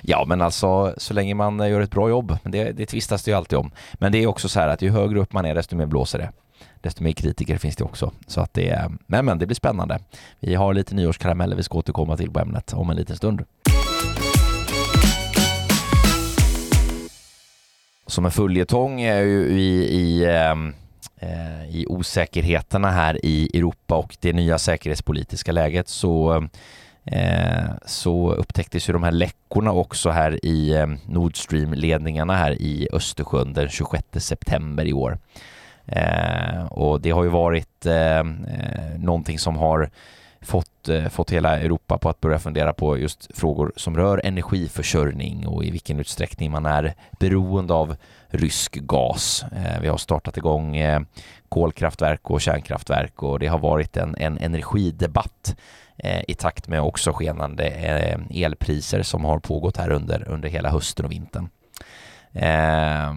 Ja, 0.02 0.24
men 0.26 0.40
alltså 0.40 0.94
så 0.96 1.14
länge 1.14 1.34
man 1.34 1.70
gör 1.70 1.80
ett 1.80 1.90
bra 1.90 2.08
jobb, 2.08 2.38
det, 2.42 2.72
det 2.72 2.86
tvistas 2.86 3.22
det 3.22 3.30
ju 3.30 3.36
alltid 3.36 3.58
om. 3.58 3.70
Men 3.94 4.12
det 4.12 4.18
är 4.18 4.26
också 4.26 4.48
så 4.48 4.60
här 4.60 4.68
att 4.68 4.82
ju 4.82 4.90
högre 4.90 5.20
upp 5.20 5.32
man 5.32 5.46
är, 5.46 5.54
desto 5.54 5.76
mer 5.76 5.86
blåser 5.86 6.18
det. 6.18 6.32
Desto 6.80 7.02
mer 7.02 7.12
kritiker 7.12 7.58
finns 7.58 7.76
det 7.76 7.84
också. 7.84 8.12
Så 8.26 8.40
att 8.40 8.54
det 8.54 8.68
är, 8.68 8.90
men, 9.06 9.24
men 9.24 9.38
det 9.38 9.46
blir 9.46 9.56
spännande. 9.56 9.98
Vi 10.40 10.54
har 10.54 10.74
lite 10.74 10.94
nyårskarameller 10.94 11.56
vi 11.56 11.62
ska 11.62 11.78
återkomma 11.78 12.16
till 12.16 12.30
på 12.30 12.40
ämnet 12.40 12.72
om 12.72 12.90
en 12.90 12.96
liten 12.96 13.16
stund. 13.16 13.44
Som 18.10 18.24
en 18.24 18.30
följetong 18.30 19.00
är 19.00 19.22
ju 19.22 19.46
i, 19.46 19.84
i 19.84 20.26
ehm, 20.26 20.74
eh, 21.16 21.76
i 21.76 21.86
osäkerheterna 21.88 22.90
här 22.90 23.26
i 23.26 23.50
Europa 23.58 23.94
och 23.96 24.16
det 24.20 24.32
nya 24.32 24.58
säkerhetspolitiska 24.58 25.52
läget 25.52 25.88
så 25.88 26.48
eh, 27.04 27.70
så 27.86 28.32
upptäcktes 28.32 28.88
ju 28.88 28.92
de 28.92 29.02
här 29.02 29.12
läckorna 29.12 29.72
också 29.72 30.10
här 30.10 30.44
i 30.44 30.74
ehm, 30.76 30.98
Nord 31.08 31.36
Stream-ledningarna 31.36 32.36
här 32.36 32.62
i 32.62 32.88
Östersjön 32.92 33.52
den 33.52 33.68
26 33.68 34.04
september 34.16 34.84
i 34.84 34.92
år. 34.92 35.18
Eh, 35.86 36.64
och 36.70 37.00
det 37.00 37.10
har 37.10 37.24
ju 37.24 37.30
varit 37.30 37.86
ehm, 37.86 38.46
någonting 38.98 39.38
som 39.38 39.56
har 39.56 39.90
fått, 40.42 40.88
eh, 40.88 41.08
fått 41.08 41.30
hela 41.30 41.58
Europa 41.58 41.98
på 41.98 42.08
att 42.08 42.20
börja 42.20 42.38
fundera 42.38 42.72
på 42.72 42.98
just 42.98 43.38
frågor 43.38 43.72
som 43.76 43.96
rör 43.96 44.20
energiförsörjning 44.24 45.46
och 45.46 45.64
i 45.64 45.70
vilken 45.70 46.00
utsträckning 46.00 46.50
man 46.50 46.66
är 46.66 46.94
beroende 47.18 47.74
av 47.74 47.96
rysk 48.28 48.74
gas. 48.74 49.44
Eh, 49.56 49.80
vi 49.80 49.88
har 49.88 49.96
startat 49.96 50.36
igång 50.36 50.76
eh, 50.76 51.00
kolkraftverk 51.48 52.30
och 52.30 52.40
kärnkraftverk 52.40 53.22
och 53.22 53.38
det 53.38 53.46
har 53.46 53.58
varit 53.58 53.96
en, 53.96 54.14
en 54.18 54.38
energidebatt 54.38 55.54
Eh, 56.02 56.22
i 56.28 56.34
takt 56.34 56.68
med 56.68 56.82
också 56.82 57.12
skenande 57.12 57.66
eh, 57.66 58.42
elpriser 58.44 59.02
som 59.02 59.24
har 59.24 59.38
pågått 59.38 59.76
här 59.76 59.90
under, 59.90 60.28
under 60.28 60.48
hela 60.48 60.70
hösten 60.70 61.04
och 61.04 61.12
vintern. 61.12 61.48
Eh, 62.32 63.14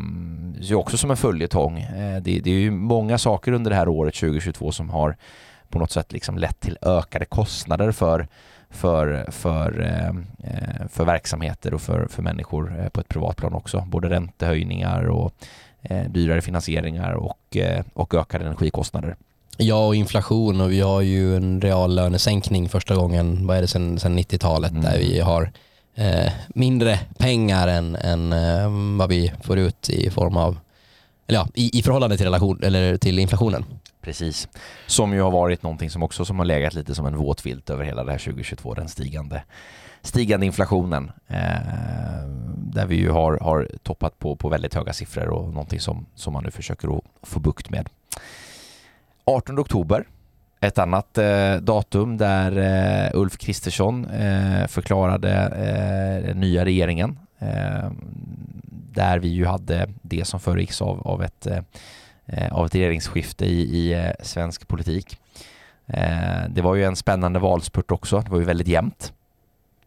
så 0.62 0.76
också 0.76 0.98
som 0.98 1.12
en 1.12 1.18
följetong. 1.18 1.80
Eh, 1.80 2.22
det, 2.22 2.40
det, 2.40 2.52
är 2.52 2.60
ju 2.60 2.72
många 2.72 3.18
saker 3.18 3.52
under 3.52 3.72
det 3.72 3.76
här 3.76 3.88
året 3.88 4.16
2022 4.16 4.72
som 4.72 4.90
har 4.90 5.16
på 5.74 5.80
något 5.80 5.92
sätt 5.92 6.12
liksom 6.12 6.38
lett 6.38 6.60
till 6.60 6.78
ökade 6.82 7.26
kostnader 7.26 7.92
för, 7.92 8.28
för, 8.70 9.32
för, 9.32 9.82
eh, 9.82 10.88
för 10.90 11.06
verksamheter 11.06 11.74
och 11.74 11.82
för, 11.82 12.08
för 12.08 12.22
människor 12.22 12.90
på 12.94 13.00
ett 13.00 13.10
privatplan 13.10 13.54
också. 13.54 13.84
Både 13.88 14.10
räntehöjningar 14.10 15.04
och 15.04 15.34
eh, 15.82 16.10
dyrare 16.10 16.42
finansieringar 16.42 17.14
och, 17.14 17.58
och 17.94 18.14
ökade 18.14 18.46
energikostnader. 18.46 19.16
Ja, 19.58 19.88
och 19.88 19.96
inflation 19.96 20.62
och 20.62 20.72
vi 20.72 20.82
har 20.82 21.02
ju 21.02 21.36
en 21.36 21.62
reallönesänkning 21.62 22.70
första 22.70 22.96
gången, 22.96 23.48
vad 23.48 23.58
är 23.58 23.62
det, 23.62 23.68
sen, 23.68 24.00
sen 24.00 24.20
90-talet 24.20 24.72
mm. 24.72 24.84
där 24.84 24.98
vi 24.98 25.20
har 25.20 25.52
eh, 25.96 26.32
mindre 26.48 27.00
pengar 27.18 27.68
än, 27.68 27.96
än 27.96 28.34
eh, 28.34 28.98
vad 28.98 29.10
vi 29.10 29.32
får 29.44 29.60
ut 29.60 29.90
i 29.90 30.10
form 30.10 30.38
av, 30.38 30.58
eller 31.28 31.40
ja, 31.40 31.48
i, 31.54 31.80
i 31.80 31.84
förhållande 31.84 32.18
till, 32.18 32.26
relation, 32.26 32.60
eller 32.64 32.98
till 32.98 33.20
inflationen. 33.20 33.66
Precis, 34.04 34.48
som 34.88 35.14
ju 35.14 35.22
har 35.22 35.32
varit 35.32 35.64
någonting 35.64 35.90
som 35.90 36.04
också 36.04 36.26
som 36.26 36.40
har 36.40 36.46
legat 36.46 36.74
lite 36.74 36.96
som 36.96 37.06
en 37.06 37.18
våt 37.18 37.42
filt 37.42 37.70
över 37.70 37.86
hela 37.86 38.04
det 38.04 38.12
här 38.12 38.20
2022, 38.20 38.74
den 38.74 38.90
stigande, 38.90 39.44
stigande 40.02 40.46
inflationen. 40.46 41.12
Eh, 41.28 42.28
där 42.56 42.86
vi 42.86 42.96
ju 42.96 43.10
har, 43.10 43.38
har 43.38 43.70
toppat 43.84 44.20
på, 44.20 44.36
på 44.36 44.50
väldigt 44.50 44.74
höga 44.74 44.94
siffror 44.94 45.28
och 45.30 45.54
någonting 45.54 45.80
som, 45.80 46.06
som 46.16 46.34
man 46.34 46.44
nu 46.44 46.52
försöker 46.52 46.98
att 46.98 47.04
få 47.22 47.40
bukt 47.40 47.70
med. 47.70 47.90
18 49.26 49.60
oktober, 49.60 50.08
ett 50.60 50.78
annat 50.78 51.18
eh, 51.18 51.56
datum 51.56 52.18
där 52.18 52.58
eh, 52.58 53.20
Ulf 53.20 53.38
Kristersson 53.38 54.06
eh, 54.06 54.68
förklarade 54.68 55.32
eh, 55.32 56.28
den 56.28 56.40
nya 56.40 56.66
regeringen. 56.66 57.20
Eh, 57.40 57.92
där 58.94 59.20
vi 59.20 59.28
ju 59.28 59.46
hade 59.46 59.90
det 60.02 60.26
som 60.26 60.40
föregicks 60.40 60.82
av, 60.82 61.08
av, 61.08 61.24
ett, 61.24 61.48
eh, 61.48 61.60
av 62.52 62.66
ett 62.66 62.76
regeringsskifte 62.76 63.46
i, 63.46 63.62
i 63.62 64.14
svensk 64.24 64.68
politik. 64.68 65.18
det 66.50 66.62
var 66.62 66.76
ju 66.76 66.84
en 66.84 66.96
spännande 66.96 67.40
valspurt 67.40 67.92
också. 67.92 68.20
Det 68.20 68.32
var 68.32 68.40
ju 68.40 68.46
väldigt 68.46 68.68
jämnt. 68.68 69.14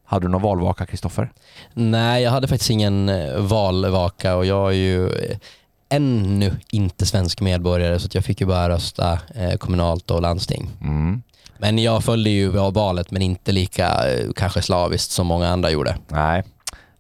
Hade 0.05 0.27
du 0.27 0.31
någon 0.31 0.43
valvaka, 0.43 0.87
Kristoffer? 0.87 1.33
Nej, 1.75 2.23
jag 2.23 2.31
hade 2.31 2.49
faktiskt 2.49 2.71
ingen 2.71 3.11
valvaka 3.49 4.37
och 4.37 4.47
jag 4.47 4.69
är 4.69 4.77
ju 4.77 5.11
ännu 5.89 6.57
inte 6.71 7.07
svensk 7.07 7.41
medborgare 7.41 7.99
så 7.99 8.09
jag 8.13 8.25
fick 8.25 8.41
ju 8.41 8.47
bara 8.47 8.69
rösta 8.69 9.19
eh, 9.35 9.57
kommunalt 9.57 10.11
och 10.11 10.23
landsting. 10.23 10.71
Mm. 10.81 11.23
Men 11.59 11.79
jag 11.79 12.05
följde 12.05 12.31
ju 12.31 12.49
valet 12.49 13.11
men 13.11 13.23
inte 13.23 13.53
lika 13.53 13.87
eh, 13.87 14.33
kanske 14.37 14.63
slaviskt 14.63 15.11
som 15.11 15.27
många 15.27 15.49
andra 15.49 15.71
gjorde. 15.71 15.97
Nej, 16.09 16.45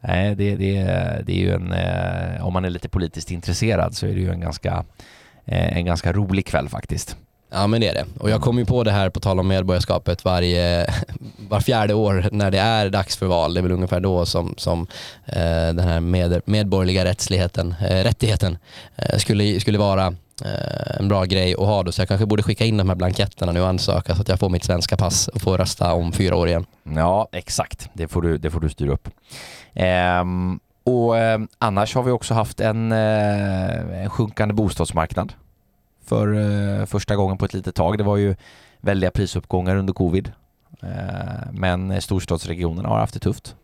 Nej 0.00 0.34
det, 0.34 0.56
det, 0.56 0.82
det 1.26 1.32
är 1.32 1.40
ju 1.40 1.54
en, 1.54 1.72
eh, 1.72 2.46
om 2.46 2.52
man 2.52 2.64
är 2.64 2.70
lite 2.70 2.88
politiskt 2.88 3.30
intresserad 3.30 3.96
så 3.96 4.06
är 4.06 4.14
det 4.14 4.20
ju 4.20 4.30
en 4.30 4.40
ganska, 4.40 4.84
en 5.46 5.84
ganska 5.84 6.12
rolig 6.12 6.46
kväll 6.46 6.68
faktiskt. 6.68 7.16
Ja 7.50 7.66
men 7.66 7.80
det 7.80 7.88
är 7.88 7.94
det. 7.94 8.04
Och 8.18 8.30
jag 8.30 8.40
kom 8.40 8.58
ju 8.58 8.64
på 8.64 8.84
det 8.84 8.90
här 8.90 9.10
på 9.10 9.20
tal 9.20 9.40
om 9.40 9.48
medborgarskapet 9.48 10.24
varje, 10.24 10.86
var 11.48 11.60
fjärde 11.60 11.94
år 11.94 12.28
när 12.32 12.50
det 12.50 12.58
är 12.58 12.90
dags 12.90 13.16
för 13.16 13.26
val. 13.26 13.54
Det 13.54 13.60
är 13.60 13.62
väl 13.62 13.72
ungefär 13.72 14.00
då 14.00 14.26
som, 14.26 14.54
som 14.56 14.86
eh, 15.26 15.74
den 15.74 15.88
här 15.88 16.00
med, 16.00 16.42
medborgerliga 16.44 17.04
rättsligheten, 17.04 17.74
eh, 17.80 18.04
rättigheten 18.04 18.58
eh, 18.96 19.18
skulle, 19.18 19.60
skulle 19.60 19.78
vara 19.78 20.06
eh, 20.44 20.96
en 21.00 21.08
bra 21.08 21.24
grej 21.24 21.52
att 21.52 21.58
ha 21.66 21.82
då. 21.82 21.92
Så 21.92 22.00
jag 22.00 22.08
kanske 22.08 22.26
borde 22.26 22.42
skicka 22.42 22.64
in 22.64 22.76
de 22.76 22.88
här 22.88 22.96
blanketterna 22.96 23.52
nu 23.52 23.60
och 23.60 23.68
ansöka 23.68 24.14
så 24.14 24.20
att 24.22 24.28
jag 24.28 24.38
får 24.38 24.48
mitt 24.48 24.64
svenska 24.64 24.96
pass 24.96 25.28
och 25.28 25.40
får 25.40 25.58
rösta 25.58 25.92
om 25.92 26.12
fyra 26.12 26.36
år 26.36 26.48
igen. 26.48 26.66
Ja 26.82 27.28
exakt, 27.32 27.88
det 27.92 28.08
får 28.08 28.22
du, 28.22 28.38
det 28.38 28.50
får 28.50 28.60
du 28.60 28.68
styra 28.68 28.92
upp. 28.92 29.08
Ehm, 29.74 30.60
och 30.86 31.18
eh, 31.18 31.40
annars 31.58 31.94
har 31.94 32.02
vi 32.02 32.10
också 32.10 32.34
haft 32.34 32.60
en, 32.60 32.92
eh, 32.92 34.02
en 34.02 34.10
sjunkande 34.10 34.54
bostadsmarknad 34.54 35.32
för 36.04 36.34
eh, 36.34 36.86
första 36.86 37.16
gången 37.16 37.38
på 37.38 37.44
ett 37.44 37.54
litet 37.54 37.74
tag. 37.74 37.98
Det 37.98 38.04
var 38.04 38.16
ju 38.16 38.36
väldiga 38.80 39.10
prisuppgångar 39.10 39.76
under 39.76 39.92
covid. 39.92 40.32
Eh, 40.82 41.50
men 41.52 42.02
storstadsregionerna 42.02 42.88
har 42.88 42.98
haft 42.98 43.14
det 43.14 43.20
tufft. 43.20 43.56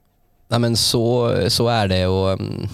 Nej, 0.48 0.60
men 0.60 0.76
så, 0.76 1.36
så 1.48 1.68
är 1.68 1.88
det 1.88 2.06
och 2.06 2.32
mm, 2.32 2.68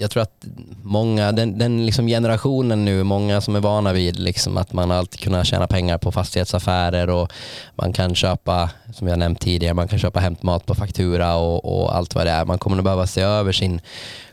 jag 0.00 0.10
tror 0.10 0.22
att 0.22 0.44
många, 0.82 1.32
den, 1.32 1.58
den 1.58 1.86
liksom 1.86 2.06
generationen 2.06 2.84
nu, 2.84 3.02
många 3.02 3.40
som 3.40 3.56
är 3.56 3.60
vana 3.60 3.92
vid 3.92 4.18
liksom 4.18 4.56
att 4.56 4.72
man 4.72 4.90
alltid 4.90 5.20
kunnat 5.20 5.46
tjäna 5.46 5.66
pengar 5.66 5.98
på 5.98 6.12
fastighetsaffärer 6.12 7.10
och 7.10 7.32
man 7.74 7.92
kan 7.92 8.14
köpa, 8.14 8.70
som 8.94 9.08
jag 9.08 9.18
nämnt 9.18 9.40
tidigare, 9.40 9.74
man 9.74 9.88
kan 9.88 9.98
köpa 9.98 10.20
hämtmat 10.20 10.66
på 10.66 10.74
faktura 10.74 11.36
och, 11.36 11.82
och 11.82 11.96
allt 11.96 12.14
vad 12.14 12.26
det 12.26 12.30
är. 12.30 12.44
Man 12.44 12.58
kommer 12.58 12.78
att 12.78 12.84
behöva 12.84 13.06
se 13.06 13.20
över 13.20 13.52
sin 13.52 13.80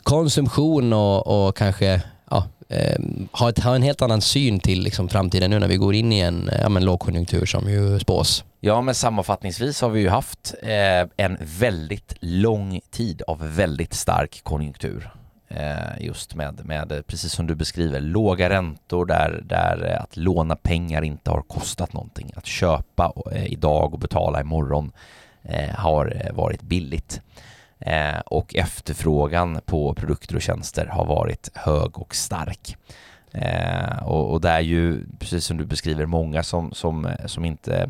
konsumtion 0.04 0.94
och, 0.94 1.48
och 1.48 1.58
kanske 1.58 2.02
ja, 2.30 2.44
eh, 2.70 3.02
ha, 3.32 3.50
ett, 3.50 3.60
ha 3.60 3.76
en 3.76 3.84
helt 3.84 4.02
annan 4.02 4.22
syn 4.22 4.60
till 4.60 4.82
liksom, 4.82 5.10
framtiden 5.10 5.50
nu 5.50 5.60
när 5.60 5.68
vi 5.68 5.78
går 5.78 5.96
in 5.96 6.12
i 6.12 6.20
en 6.20 6.50
ja, 6.62 6.70
men, 6.70 6.86
lågkonjunktur 6.86 7.46
som 7.46 7.70
ju 7.70 8.00
spås. 8.00 8.44
Ja, 8.60 8.82
men 8.82 8.96
sammanfattningsvis 8.96 9.82
har 9.82 9.90
vi 9.90 10.00
ju 10.02 10.10
haft 10.10 10.56
eh, 10.64 11.26
en 11.26 11.38
väldigt 11.42 12.14
lång 12.20 12.80
tid 12.92 13.22
av 13.28 13.56
väldigt 13.56 13.94
stark 13.94 14.44
konjunktur. 14.44 15.17
Eh, 15.50 16.06
just 16.06 16.36
med, 16.36 16.66
med, 16.66 16.92
eh, 16.92 17.02
precis 17.02 17.32
som 17.32 17.48
du 17.48 17.56
beskriver, 17.56 18.00
låga 18.00 18.50
räntor 18.50 19.06
där, 19.06 19.42
där 19.46 19.92
eh, 19.92 20.02
att 20.02 20.18
låna 20.18 20.56
pengar 20.56 21.02
inte 21.02 21.32
har 21.32 21.42
kostat 21.42 21.94
någonting. 21.94 22.32
Att 22.36 22.46
köpa 22.46 23.14
idag 23.46 23.94
och 23.94 24.00
betala 24.00 24.42
imorgon 24.42 24.92
har 25.76 26.32
varit 26.34 26.62
billigt. 26.62 27.22
Och 28.26 28.56
efterfrågan 28.56 29.62
på 29.66 29.94
produkter 29.94 30.36
och 30.36 30.42
tjänster 30.42 30.86
har 30.86 31.06
varit 31.06 31.50
hög 31.54 31.98
och 31.98 32.16
stark. 32.16 32.78
Och, 34.02 34.32
och 34.32 34.42
det 34.42 34.50
är 34.50 34.60
ju, 34.60 35.06
precis 35.20 35.46
som 35.46 35.58
du 35.58 35.66
beskriver, 35.66 36.06
många 36.06 36.44
som, 36.44 36.72
som, 36.72 37.10
som 37.26 37.46
inte 37.46 37.90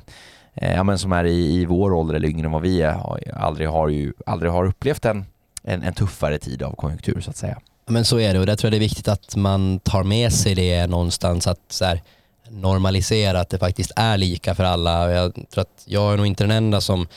ja, 0.53 0.83
men 0.83 0.99
som 0.99 1.11
är 1.11 1.23
i, 1.23 1.61
i 1.61 1.65
vår 1.65 1.93
ålder 1.93 2.15
eller 2.15 2.27
yngre 2.27 2.45
än 2.45 2.51
vad 2.51 2.61
vi 2.61 2.81
är, 2.81 3.01
aldrig, 3.33 3.69
har 3.69 3.87
ju, 3.87 4.13
aldrig 4.25 4.51
har 4.51 4.65
upplevt 4.65 5.05
en 5.05 5.25
en, 5.67 5.83
en 5.83 5.93
tuffare 5.93 6.39
tid 6.39 6.63
av 6.63 6.75
konjunktur 6.75 7.21
så 7.21 7.29
att 7.29 7.37
säga. 7.37 7.59
Men 7.85 8.05
så 8.05 8.19
är 8.19 8.33
det 8.33 8.39
och 8.39 8.45
där 8.45 8.55
tror 8.55 8.67
jag 8.67 8.73
det 8.73 8.77
är 8.77 8.89
viktigt 8.89 9.07
att 9.07 9.35
man 9.35 9.79
tar 9.79 10.03
med 10.03 10.33
sig 10.33 10.55
det 10.55 10.87
någonstans 10.87 11.47
att 11.47 11.59
så 11.69 11.85
här, 11.85 12.01
normalisera 12.49 13.39
att 13.39 13.49
det 13.49 13.59
faktiskt 13.59 13.91
är 13.95 14.17
lika 14.17 14.55
för 14.55 14.63
alla. 14.63 15.11
Jag 15.11 15.33
tror 15.33 15.61
att 15.61 15.83
jag 15.85 16.13
är 16.13 16.17
nog 16.17 16.27
inte 16.27 16.43
den 16.43 16.51
enda 16.51 16.81
som 16.81 17.07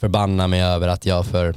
förbannar 0.00 0.48
mig 0.48 0.62
över 0.62 0.88
att 0.88 1.06
jag 1.06 1.26
för 1.26 1.54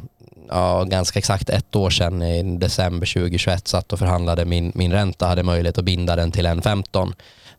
ja, 0.50 0.84
ganska 0.84 1.20
exakt 1.20 1.50
ett 1.50 1.76
år 1.76 1.90
sedan 1.90 2.22
i 2.22 2.58
december 2.58 3.14
2021 3.14 3.68
satt 3.68 3.94
och 3.94 4.00
förhandlade 4.00 4.46
min, 4.46 4.72
min 4.76 4.92
ränta, 4.92 5.28
hade 5.28 5.44
möjlighet 5.44 5.78
att 5.78 5.86
binda 5.86 6.16
den 6.16 6.32
till 6.32 6.48
1,15 6.48 7.14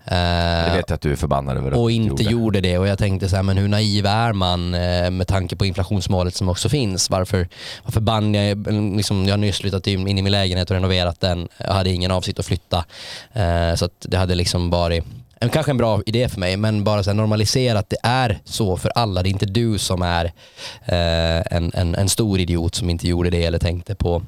det 0.05 0.77
vet 0.77 0.91
jag 0.91 0.95
att 0.95 1.01
du 1.01 1.13
är 1.13 1.17
förbannad 1.17 1.57
över. 1.57 1.75
Och 1.75 1.91
inte 1.91 2.23
gjorde. 2.23 2.33
gjorde 2.33 2.61
det. 2.61 2.79
Och 2.79 2.89
jag 2.89 2.99
tänkte 2.99 3.29
så 3.29 3.37
här, 3.37 3.43
men 3.43 3.57
hur 3.57 3.69
naiv 3.69 4.07
är 4.07 4.33
man 4.33 4.75
eh, 4.75 5.11
med 5.11 5.29
tanke 5.29 5.57
på 5.57 5.67
inflationsmålet 5.67 6.35
som 6.35 6.49
också 6.49 6.69
finns? 6.69 7.11
Varför, 7.11 7.49
varför 7.85 8.01
band 8.01 8.37
jag, 8.37 8.67
liksom, 8.97 9.25
jag 9.27 9.33
har 9.33 9.39
nyss 9.39 9.59
flyttat 9.59 9.87
in, 9.87 10.09
in 10.09 10.19
i 10.19 10.23
min 10.23 10.33
lägenhet 10.33 10.71
och 10.71 10.75
renoverat 10.75 11.21
den. 11.21 11.49
Jag 11.59 11.73
hade 11.73 11.91
ingen 11.91 12.11
avsikt 12.11 12.39
att 12.39 12.47
flytta. 12.47 12.85
Eh, 13.33 13.75
så 13.75 13.85
att 13.85 14.07
det 14.09 14.17
hade 14.17 14.35
liksom 14.35 14.71
varit 14.71 15.05
en, 15.41 15.49
kanske 15.49 15.73
en 15.73 15.77
bra 15.77 16.03
idé 16.07 16.29
för 16.29 16.41
mig, 16.41 16.57
men 16.57 16.85
bara 16.85 17.03
så 17.03 17.13
normalisera 17.13 17.79
att 17.79 17.91
det 17.91 17.97
är 18.03 18.39
så 18.45 18.77
för 18.77 18.93
alla. 18.95 19.23
Det 19.23 19.29
är 19.29 19.31
inte 19.31 19.47
du 19.47 19.79
som 19.79 20.03
är 20.03 20.25
eh, 20.85 21.57
en, 21.57 21.73
en, 21.75 21.95
en, 21.95 22.09
stor 22.09 22.41
idiot 22.41 22.75
som 22.75 22.91
inte 22.91 23.09
gjorde 23.09 23.31
det 23.31 23.45
eller 23.45 23.59
tänkte 23.59 23.95
på, 23.95 24.23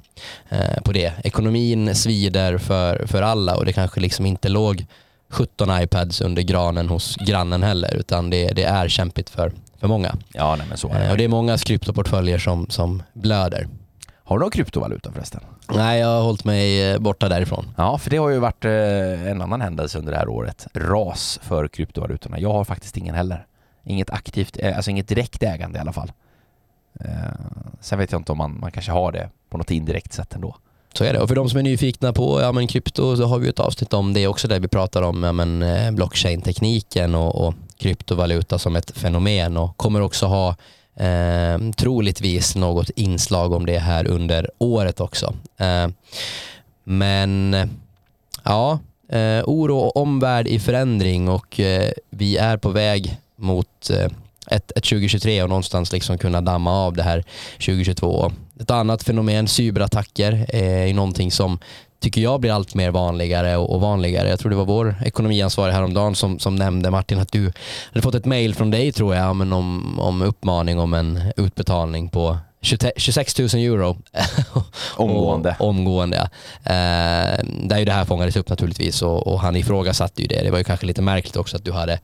eh, 0.49 0.83
på 0.85 0.93
det. 0.93 1.13
Ekonomin 1.25 1.95
svider 1.95 2.59
för, 2.59 3.07
för 3.07 3.23
alla 3.23 3.57
och 3.57 3.65
det 3.65 3.73
kanske 3.73 4.01
liksom 4.01 4.27
inte 4.27 4.49
låg 4.49 4.87
17 5.31 5.83
iPads 5.83 6.21
under 6.21 6.43
granen 6.43 6.89
hos 6.89 7.17
grannen 7.17 7.63
heller, 7.63 7.95
utan 7.95 8.31
det, 8.31 8.49
det 8.49 8.63
är 8.63 8.89
kämpigt 8.89 9.31
för, 9.31 9.53
för 9.81 9.89
många. 9.89 10.15
Ja, 10.33 10.57
nej, 10.57 10.67
men 10.69 10.79
så 10.79 10.89
är 10.89 10.99
det. 10.99 11.05
Eh, 11.05 11.11
och 11.11 11.17
det 11.17 11.25
är 11.25 11.29
många 11.29 11.59
kryptoportföljer 11.59 12.39
som, 12.39 12.67
som 12.69 13.03
blöder. 13.13 13.69
Har 14.25 14.39
du 14.39 14.41
någon 14.41 14.51
kryptovaluta 14.51 15.13
förresten? 15.13 15.41
Nej, 15.69 16.01
jag 16.01 16.09
har 16.09 16.23
hållit 16.23 16.45
mig 16.45 16.91
eh, 16.91 16.99
borta 16.99 17.29
därifrån. 17.29 17.75
Ja, 17.77 17.99
för 17.99 18.11
det 18.11 18.17
har 18.17 18.31
ju 18.31 18.39
varit 18.39 18.65
eh, 18.65 19.31
en 19.31 19.43
annan 19.43 19.61
händelse 19.61 19.99
under 19.99 20.13
det 20.13 20.19
här 20.19 20.29
året. 20.29 20.67
Ras 20.75 21.41
för 21.43 21.69
kryptovalutorna. 21.69 22.39
Jag 22.39 22.53
har 22.53 22.65
faktiskt 22.65 22.97
ingen 22.97 23.15
heller. 23.15 23.47
Inget 23.85 24.11
aktivt, 24.11 24.63
alltså 24.77 24.91
inget 24.91 25.09
direkt 25.09 25.43
ägande 25.43 25.79
i 25.79 25.81
alla 25.81 25.93
fall. 25.93 26.13
Sen 27.81 27.99
vet 27.99 28.13
jag 28.13 28.21
inte 28.21 28.33
om 28.33 28.39
man, 28.39 28.61
man 28.61 28.71
kanske 28.71 28.93
har 28.93 29.13
det 29.13 29.31
på 29.51 29.59
något 29.59 29.71
indirekt 29.71 30.13
sätt 30.13 30.35
ändå. 30.35 30.57
Så 30.95 31.05
är 31.05 31.13
det. 31.13 31.19
Och 31.21 31.29
för 31.29 31.35
de 31.35 31.51
som 31.51 31.59
är 31.59 31.63
nyfikna 31.63 32.13
på 32.13 32.41
ja, 32.41 32.53
men 32.53 32.67
krypto 32.67 33.17
så 33.17 33.25
har 33.25 33.39
vi 33.39 33.49
ett 33.49 33.59
avsnitt 33.59 33.93
om 33.93 34.13
det 34.13 34.27
också 34.27 34.49
där 34.49 34.61
vi 34.61 34.69
pratar 34.69 35.03
om 35.03 35.23
ja, 35.23 35.33
men, 35.33 35.63
eh, 35.63 35.91
blockchain-tekniken 35.91 37.15
och, 37.15 37.47
och 37.47 37.55
kryptovaluta 37.77 38.59
som 38.59 38.77
ett 38.77 38.91
fenomen 38.91 39.57
och 39.57 39.77
kommer 39.77 40.01
också 40.01 40.27
ha 40.27 40.57
eh, 40.97 41.59
troligtvis 41.77 42.57
något 42.57 42.91
inslag 42.91 43.53
om 43.53 43.67
det 43.67 43.79
här 43.79 44.07
under 44.07 44.51
året 44.59 45.01
också. 45.01 45.35
Eh, 45.57 45.89
men 46.85 47.57
ja, 48.45 48.79
eh, 49.09 49.43
oro 49.45 49.77
och 49.77 49.97
omvärld 49.97 50.49
i 50.49 50.61
förändring 50.61 51.29
och 51.29 51.61
eh, 51.61 51.91
vi 52.11 52.37
är 52.37 52.57
på 52.57 52.69
väg 52.69 53.17
mot 53.37 53.91
eh, 53.91 54.11
ett, 54.51 54.71
ett 54.71 54.85
2023 54.85 55.43
och 55.43 55.49
någonstans 55.49 55.93
liksom 55.93 56.19
kunna 56.19 56.41
damma 56.41 56.73
av 56.73 56.97
det 56.97 57.03
här 57.03 57.25
2022. 57.59 58.33
Ett 58.61 58.71
annat 58.71 59.03
fenomen, 59.03 59.49
cyberattacker, 59.49 60.47
är 60.49 60.87
ju 60.87 60.93
någonting 60.93 61.31
som 61.31 61.59
tycker 62.01 62.21
jag 62.21 62.41
blir 62.41 62.53
allt 62.53 62.75
mer 62.75 62.91
vanligare 62.91 63.57
och 63.57 63.81
vanligare. 63.81 64.29
Jag 64.29 64.39
tror 64.39 64.51
det 64.51 64.57
var 64.57 64.65
vår 64.65 64.95
ekonomiansvarig 65.05 65.73
häromdagen 65.73 66.15
som, 66.15 66.39
som 66.39 66.57
nämnde 66.57 66.91
Martin 66.91 67.19
att 67.19 67.33
du 67.33 67.53
hade 67.89 68.03
fått 68.03 68.15
ett 68.15 68.25
mail 68.25 68.55
från 68.55 68.71
dig 68.71 68.93
tror 68.93 69.15
jag 69.15 69.37
men 69.37 69.53
om, 69.53 70.01
om 70.01 70.23
uppmaning 70.23 70.79
om 70.79 70.95
en 70.95 71.33
utbetalning 71.37 72.09
på 72.09 72.39
26 72.61 73.39
000 73.39 73.49
euro. 73.55 73.97
omgående. 74.97 75.57
och, 75.59 75.69
omgående 75.69 76.31
eh, 76.65 77.45
där 77.63 77.79
ju 77.79 77.85
det 77.85 77.93
här 77.93 78.05
fångades 78.05 78.37
upp 78.37 78.49
naturligtvis 78.49 79.03
och, 79.03 79.27
och 79.27 79.41
han 79.41 79.57
ifrågasatte 79.57 80.23
ju 80.23 80.29
det. 80.29 80.43
Det 80.43 80.51
var 80.51 80.59
ju 80.59 80.65
kanske 80.65 80.87
lite 80.87 81.03
märkligt 81.03 81.37
också 81.37 81.57
att 81.57 81.65
du 81.65 81.73
hade 81.73 82.01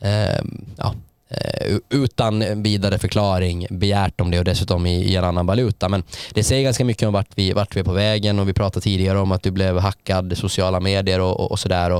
eh, 0.00 0.42
ja, 0.76 0.94
Eh, 0.94 1.15
Eh, 1.28 1.76
utan 1.90 2.62
vidare 2.62 2.98
förklaring 2.98 3.66
begärt 3.70 4.20
om 4.20 4.30
det 4.30 4.38
och 4.38 4.44
dessutom 4.44 4.86
i, 4.86 5.04
i 5.04 5.16
en 5.16 5.24
annan 5.24 5.46
valuta. 5.46 5.88
Men 5.88 6.02
det 6.34 6.44
säger 6.44 6.62
ganska 6.62 6.84
mycket 6.84 7.06
om 7.06 7.12
vart 7.12 7.30
vi, 7.34 7.52
vart 7.52 7.76
vi 7.76 7.80
är 7.80 7.84
på 7.84 7.92
vägen 7.92 8.38
och 8.38 8.48
vi 8.48 8.52
pratade 8.52 8.84
tidigare 8.84 9.18
om 9.18 9.32
att 9.32 9.42
du 9.42 9.50
blev 9.50 9.78
hackad 9.78 10.38
sociala 10.38 10.80
medier 10.80 11.20
och, 11.20 11.40
och, 11.40 11.50
och 11.50 11.58
sådär. 11.58 11.90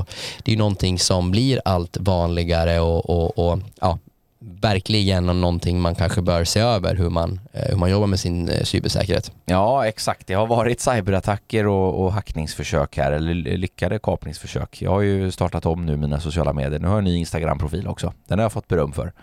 Det 0.43 0.51
är 0.51 0.53
ju 0.53 0.57
någonting 0.57 0.99
som 0.99 1.31
blir 1.31 1.61
allt 1.65 1.97
vanligare 1.99 2.79
och, 2.79 3.09
och, 3.09 3.39
och 3.39 3.59
ja, 3.81 3.99
verkligen 4.47 5.25
någonting 5.25 5.81
man 5.81 5.95
kanske 5.95 6.21
bör 6.21 6.43
se 6.43 6.59
över 6.59 6.95
hur 6.95 7.09
man, 7.09 7.39
eh, 7.53 7.69
hur 7.69 7.77
man 7.77 7.89
jobbar 7.89 8.07
med 8.07 8.19
sin 8.19 8.49
eh, 8.49 8.63
cybersäkerhet. 8.63 9.31
Ja, 9.45 9.87
exakt. 9.87 10.27
Det 10.27 10.33
har 10.33 10.47
varit 10.47 10.81
cyberattacker 10.81 11.67
och, 11.67 12.03
och 12.03 12.13
hackningsförsök 12.13 12.97
här, 12.97 13.11
eller 13.11 13.33
lyckade 13.57 13.99
kapningsförsök. 13.99 14.81
Jag 14.81 14.91
har 14.91 15.01
ju 15.01 15.31
startat 15.31 15.65
om 15.65 15.85
nu 15.85 15.97
mina 15.97 16.19
sociala 16.19 16.53
medier. 16.53 16.79
Nu 16.79 16.87
har 16.87 16.93
jag 16.93 16.99
en 16.99 17.03
ny 17.03 17.17
Instagram-profil 17.17 17.87
också. 17.87 18.13
Den 18.27 18.39
har 18.39 18.43
jag 18.43 18.51
fått 18.51 18.67
beröm 18.67 18.91
för. 18.91 19.13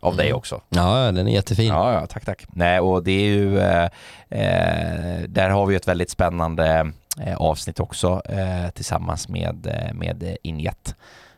Av 0.00 0.12
mm. 0.12 0.24
dig 0.24 0.32
också. 0.32 0.60
Ja, 0.68 1.12
den 1.12 1.28
är 1.28 1.32
jättefin. 1.32 1.68
Ja, 1.68 1.92
ja, 1.92 2.06
tack, 2.06 2.24
tack. 2.24 2.44
Nej, 2.48 2.80
och 2.80 3.04
det 3.04 3.12
är 3.12 3.28
ju, 3.28 3.58
eh, 3.58 3.84
eh 4.28 5.22
där 5.28 5.50
har 5.50 5.66
vi 5.66 5.76
ett 5.76 5.88
väldigt 5.88 6.10
spännande 6.10 6.92
eh, 7.20 7.36
avsnitt 7.36 7.80
också 7.80 8.22
eh, 8.24 8.70
tillsammans 8.70 9.28
med, 9.28 9.90
med 9.94 10.36
Injet 10.42 10.94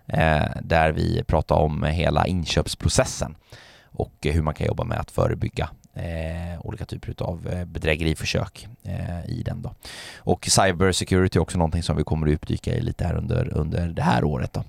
Eh, 0.06 0.46
där 0.62 0.92
vi 0.92 1.22
pratar 1.24 1.56
om 1.56 1.82
hela 1.82 2.26
inköpsprocessen 2.26 3.36
och 3.84 4.12
hur 4.22 4.42
man 4.42 4.54
kan 4.54 4.66
jobba 4.66 4.84
med 4.84 4.98
att 4.98 5.10
förebygga 5.10 5.70
eh, 5.94 6.60
olika 6.60 6.84
typer 6.84 7.22
av 7.22 7.48
eh, 7.48 7.64
bedrägeriförsök 7.64 8.68
eh, 8.82 9.26
i 9.26 9.42
den. 9.42 9.62
Då. 9.62 9.74
Och 10.16 10.46
cyber 10.46 10.92
security 10.92 11.38
är 11.38 11.42
också 11.42 11.58
någonting 11.58 11.82
som 11.82 11.96
vi 11.96 12.04
kommer 12.04 12.26
att 12.26 12.32
utdyka 12.32 12.74
i 12.74 12.80
lite 12.80 13.04
här 13.04 13.14
under, 13.14 13.52
under 13.54 13.88
det 13.88 14.02
här 14.02 14.24
året. 14.24 14.52
Då. 14.52 14.64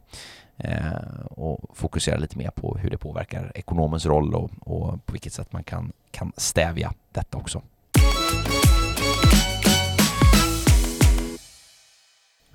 Eh, 0.57 1.25
och 1.25 1.77
fokusera 1.77 2.17
lite 2.17 2.37
mer 2.37 2.49
på 2.49 2.77
hur 2.77 2.89
det 2.89 2.97
påverkar 2.97 3.51
ekonomens 3.55 4.05
roll 4.05 4.35
och, 4.35 4.51
och 4.59 5.05
på 5.05 5.11
vilket 5.11 5.33
sätt 5.33 5.53
man 5.53 5.63
kan, 5.63 5.91
kan 6.11 6.31
stävja 6.37 6.93
detta 7.11 7.37
också. 7.37 7.61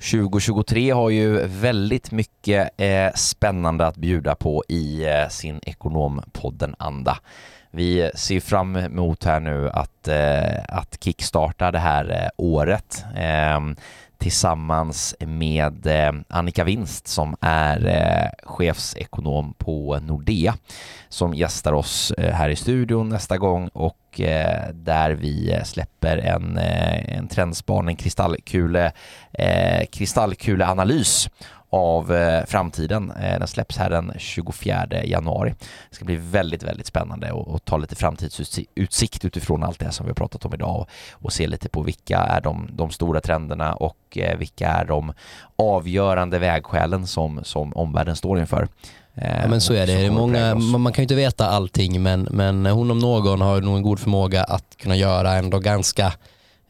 2023 0.00 0.90
har 0.90 1.10
ju 1.10 1.46
väldigt 1.46 2.12
mycket 2.12 2.80
eh, 2.80 3.12
spännande 3.14 3.86
att 3.86 3.96
bjuda 3.96 4.34
på 4.34 4.64
i 4.68 5.04
eh, 5.04 5.28
sin 5.28 5.60
Ekonompodden-anda. 5.62 7.18
Vi 7.70 8.10
ser 8.14 8.40
fram 8.40 8.76
emot 8.76 9.24
här 9.24 9.40
nu 9.40 9.70
att, 9.70 10.08
eh, 10.08 10.64
att 10.68 10.96
kickstarta 11.00 11.70
det 11.70 11.78
här 11.78 12.10
eh, 12.10 12.28
året 12.36 13.04
ehm, 13.16 13.76
tillsammans 14.18 15.14
med 15.20 15.86
eh, 15.86 16.12
Annika 16.28 16.64
Winst 16.64 17.08
som 17.08 17.36
är 17.40 17.86
eh, 17.86 18.48
chefsekonom 18.48 19.54
på 19.58 19.98
Nordea 20.02 20.54
som 21.08 21.34
gästar 21.34 21.72
oss 21.72 22.10
eh, 22.10 22.34
här 22.34 22.48
i 22.48 22.56
studion 22.56 23.08
nästa 23.08 23.38
gång 23.38 23.68
och 23.68 24.20
eh, 24.20 24.70
där 24.72 25.10
vi 25.10 25.60
släpper 25.64 26.16
en, 26.16 26.58
eh, 26.58 27.16
en 27.18 27.28
trendspaning, 27.28 27.96
kristallkule, 27.96 28.92
kristallkuleanalys 29.90 31.28
av 31.70 32.12
eh, 32.14 32.44
framtiden. 32.46 33.10
Eh, 33.10 33.38
den 33.38 33.48
släpps 33.48 33.76
här 33.76 33.90
den 33.90 34.12
24 34.18 34.86
januari. 35.04 35.54
Det 35.90 35.96
ska 35.96 36.04
bli 36.04 36.16
väldigt, 36.16 36.62
väldigt 36.62 36.86
spännande 36.86 37.32
att 37.54 37.64
ta 37.64 37.76
lite 37.76 37.96
framtidsutsikt 37.96 39.24
utifrån 39.24 39.62
allt 39.62 39.78
det 39.78 39.92
som 39.92 40.06
vi 40.06 40.10
har 40.10 40.14
pratat 40.14 40.44
om 40.44 40.54
idag 40.54 40.80
och, 40.80 40.88
och 41.12 41.32
se 41.32 41.46
lite 41.46 41.68
på 41.68 41.82
vilka 41.82 42.18
är 42.18 42.40
de, 42.40 42.68
de 42.72 42.90
stora 42.90 43.20
trenderna 43.20 43.74
och 43.74 43.96
eh, 44.16 44.38
vilka 44.38 44.68
är 44.68 44.84
de 44.84 45.12
avgörande 45.56 46.38
vägskälen 46.38 47.06
som, 47.06 47.40
som 47.44 47.72
omvärlden 47.72 48.16
står 48.16 48.38
inför. 48.38 48.68
Ja, 49.14 49.48
men 49.48 49.60
så 49.60 49.74
är 49.74 49.86
det. 49.86 49.94
det 49.94 50.06
är 50.06 50.10
många, 50.10 50.54
man 50.54 50.92
kan 50.92 51.02
ju 51.02 51.04
inte 51.04 51.14
veta 51.14 51.46
allting 51.46 52.02
men, 52.02 52.28
men 52.30 52.66
hon 52.66 52.90
om 52.90 52.98
någon 52.98 53.40
har 53.40 53.60
nog 53.60 53.76
en 53.76 53.82
god 53.82 54.00
förmåga 54.00 54.44
att 54.44 54.76
kunna 54.76 54.96
göra 54.96 55.32
ändå 55.32 55.58
ganska 55.58 56.12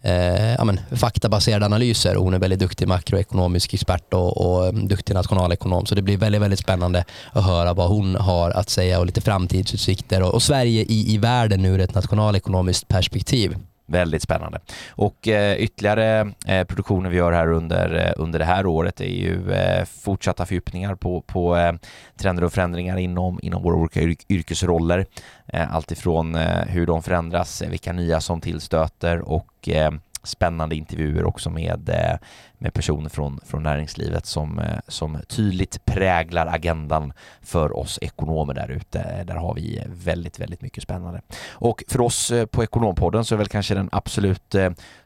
eh, 0.03 0.55
ja, 0.55 0.65
men, 0.65 0.81
faktabaserade 0.91 1.67
analyser. 1.67 2.15
Hon 2.15 2.35
är 2.35 2.39
väldigt 2.39 2.61
duktig 2.61 2.89
makroekonomisk 2.89 3.75
expert 3.75 4.15
och, 4.15 4.37
och 4.37 4.69
mm, 4.69 4.89
duktig 4.89 5.15
nationalekonom. 5.15 5.87
Så 5.87 5.95
det 5.95 6.03
blir 6.03 6.17
väldigt, 6.17 6.43
väldigt 6.43 6.59
spännande 6.59 7.05
att 7.33 7.45
höra 7.45 7.75
vad 7.75 7.89
hon 7.89 8.15
har 8.15 8.51
att 8.51 8.71
säga 8.71 8.99
och 8.99 9.07
lite 9.07 9.21
framtidsutsikter 9.21 10.23
och, 10.23 10.35
och 10.35 10.43
Sverige 10.43 10.83
i, 10.83 11.15
i 11.15 11.19
världen 11.19 11.65
ur 11.65 11.81
ett 11.81 11.95
nationalekonomiskt 11.95 12.89
perspektiv. 12.89 13.57
Väldigt 13.91 14.23
spännande. 14.23 14.61
Och 14.91 15.29
eh, 15.29 15.57
ytterligare 15.57 16.33
eh, 16.47 16.65
produktioner 16.65 17.11
vi 17.11 17.17
gör 17.17 17.33
här 17.33 17.53
under, 17.53 18.07
eh, 18.07 18.23
under 18.23 18.39
det 18.39 18.45
här 18.45 18.67
året 18.67 19.01
är 19.01 19.05
ju 19.05 19.53
eh, 19.53 19.85
fortsatta 19.85 20.47
fördjupningar 20.47 20.95
på, 20.95 21.21
på 21.21 21.57
eh, 21.57 21.73
trender 22.17 22.45
och 22.45 22.53
förändringar 22.53 22.97
inom, 22.97 23.41
inom 23.43 23.63
våra 23.63 23.77
olika 23.77 24.01
yrkesroller. 24.29 25.07
Eh, 25.47 25.75
Alltifrån 25.75 26.35
eh, 26.35 26.65
hur 26.67 26.87
de 26.87 27.03
förändras, 27.03 27.63
eh, 27.63 27.71
vilka 27.71 27.93
nya 27.93 28.21
som 28.21 28.41
tillstöter 28.41 29.19
och 29.21 29.69
eh, 29.69 29.91
spännande 30.23 30.77
intervjuer 30.77 31.25
också 31.25 31.51
med, 31.51 31.89
eh, 31.89 32.19
med 32.61 32.75
personer 32.75 33.09
från, 33.09 33.41
från 33.47 33.63
näringslivet 33.63 34.27
som, 34.27 34.59
eh, 34.59 34.79
som 34.89 35.19
tydligt 35.29 35.85
präglar 35.85 36.47
agendan 36.47 37.13
för 37.41 37.77
oss 37.77 37.99
ekonomer 38.03 38.55
där 38.55 38.69
ute. 38.69 39.01
Eh, 39.01 39.27
där 39.27 39.35
har 39.35 39.55
vi 39.55 39.79
eh, 39.79 39.85
väldigt, 39.87 40.41
väldigt 40.41 40.63
mycket 40.63 40.83
spännande. 40.83 41.21
Och 41.51 41.85
för 41.89 42.01
oss 42.01 42.33
på 42.51 42.65
Ekonompodden 42.65 43.25
så 43.25 43.35
är 43.35 43.39
väl 43.39 43.49
kanske 43.49 43.75
den 43.75 43.89
absolut 43.93 44.55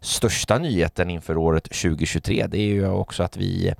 största 0.00 0.58
nyheten 0.58 1.10
inför 1.10 1.36
året 1.36 1.64
2023 1.64 2.46
det 2.46 2.58
är 2.58 2.66
ju 2.66 2.88
också 2.88 3.22
att 3.22 3.36
vi 3.36 3.74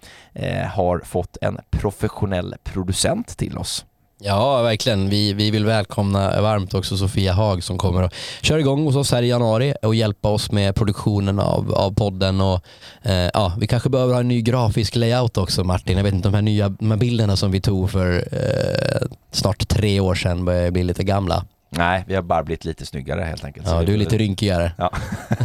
har 0.70 0.98
fått 0.98 1.36
en 1.40 1.58
professionell 1.70 2.54
producent 2.64 3.36
till 3.36 3.58
oss. 3.58 3.86
Ja, 4.26 4.62
verkligen. 4.62 5.08
Vi, 5.08 5.32
vi 5.32 5.50
vill 5.50 5.64
välkomna 5.64 6.40
varmt 6.40 6.74
också 6.74 6.96
Sofia 6.96 7.32
Haag 7.32 7.62
som 7.62 7.78
kommer 7.78 8.02
att 8.02 8.14
köra 8.42 8.60
igång 8.60 8.84
hos 8.84 8.96
oss 8.96 9.12
här 9.12 9.22
i 9.22 9.28
januari 9.28 9.74
och 9.82 9.94
hjälpa 9.94 10.28
oss 10.28 10.52
med 10.52 10.74
produktionen 10.74 11.38
av, 11.40 11.74
av 11.74 11.94
podden. 11.94 12.40
Och, 12.40 12.60
eh, 13.02 13.30
ja, 13.34 13.52
vi 13.58 13.66
kanske 13.66 13.88
behöver 13.88 14.12
ha 14.12 14.20
en 14.20 14.28
ny 14.28 14.42
grafisk 14.42 14.96
layout 14.96 15.38
också 15.38 15.64
Martin. 15.64 15.96
Jag 15.96 16.04
vet 16.04 16.14
inte, 16.14 16.28
de 16.28 16.34
här 16.34 16.42
nya 16.42 16.68
de 16.68 16.90
här 16.90 16.98
bilderna 16.98 17.36
som 17.36 17.50
vi 17.50 17.60
tog 17.60 17.90
för 17.90 18.28
eh, 18.32 19.08
snart 19.30 19.68
tre 19.68 20.00
år 20.00 20.14
sedan 20.14 20.44
börjar 20.44 20.70
bli 20.70 20.82
lite 20.82 21.04
gamla. 21.04 21.44
Nej, 21.70 22.04
vi 22.06 22.14
har 22.14 22.22
bara 22.22 22.42
blivit 22.42 22.64
lite 22.64 22.86
snyggare 22.86 23.22
helt 23.22 23.44
enkelt. 23.44 23.66
Ja, 23.68 23.82
du 23.82 23.92
är 23.92 23.96
lite 23.96 24.18
rynkigare. 24.18 24.72
Ja. 24.78 24.90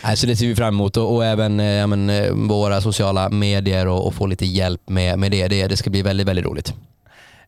Nej, 0.04 0.18
så 0.18 0.28
det 0.28 0.36
ser 0.36 0.48
vi 0.48 0.56
fram 0.56 0.74
emot 0.74 0.98
och, 0.98 1.16
och 1.16 1.26
även 1.26 1.60
eh, 1.60 1.88
men, 1.88 2.10
eh, 2.10 2.32
våra 2.34 2.82
sociala 2.82 3.30
medier 3.30 3.88
och, 3.88 4.08
och, 4.08 4.14
få 4.14 4.26
lite 4.26 4.46
hjälp 4.46 4.90
med, 4.90 5.20
med 5.20 5.32
det. 5.32 5.48
det. 5.48 5.68
Det 5.68 5.78
ska 5.78 5.90
bli 5.90 6.02
väldigt, 6.02 6.28
väldigt 6.28 6.46
roligt. 6.46 6.74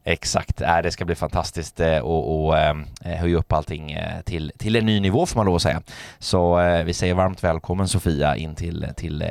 Exakt, 0.03 0.61
äh, 0.61 0.77
det 0.83 0.91
ska 0.91 1.05
bli 1.05 1.15
fantastiskt 1.15 1.79
att 1.79 1.87
eh, 1.87 3.11
äh, 3.11 3.17
höja 3.17 3.37
upp 3.37 3.53
allting 3.53 3.91
äh, 3.91 4.21
till, 4.21 4.51
till 4.57 4.75
en 4.75 4.85
ny 4.85 4.99
nivå 4.99 5.25
får 5.25 5.39
man 5.39 5.45
lov 5.45 5.55
att 5.55 5.61
säga. 5.61 5.81
Så 6.19 6.55
vi 6.85 6.93
säger 6.93 7.13
varmt 7.13 7.43
välkommen 7.43 7.87
Sofia 7.87 8.35
in 8.35 8.55
till, 8.55 8.87
till, 8.95 9.23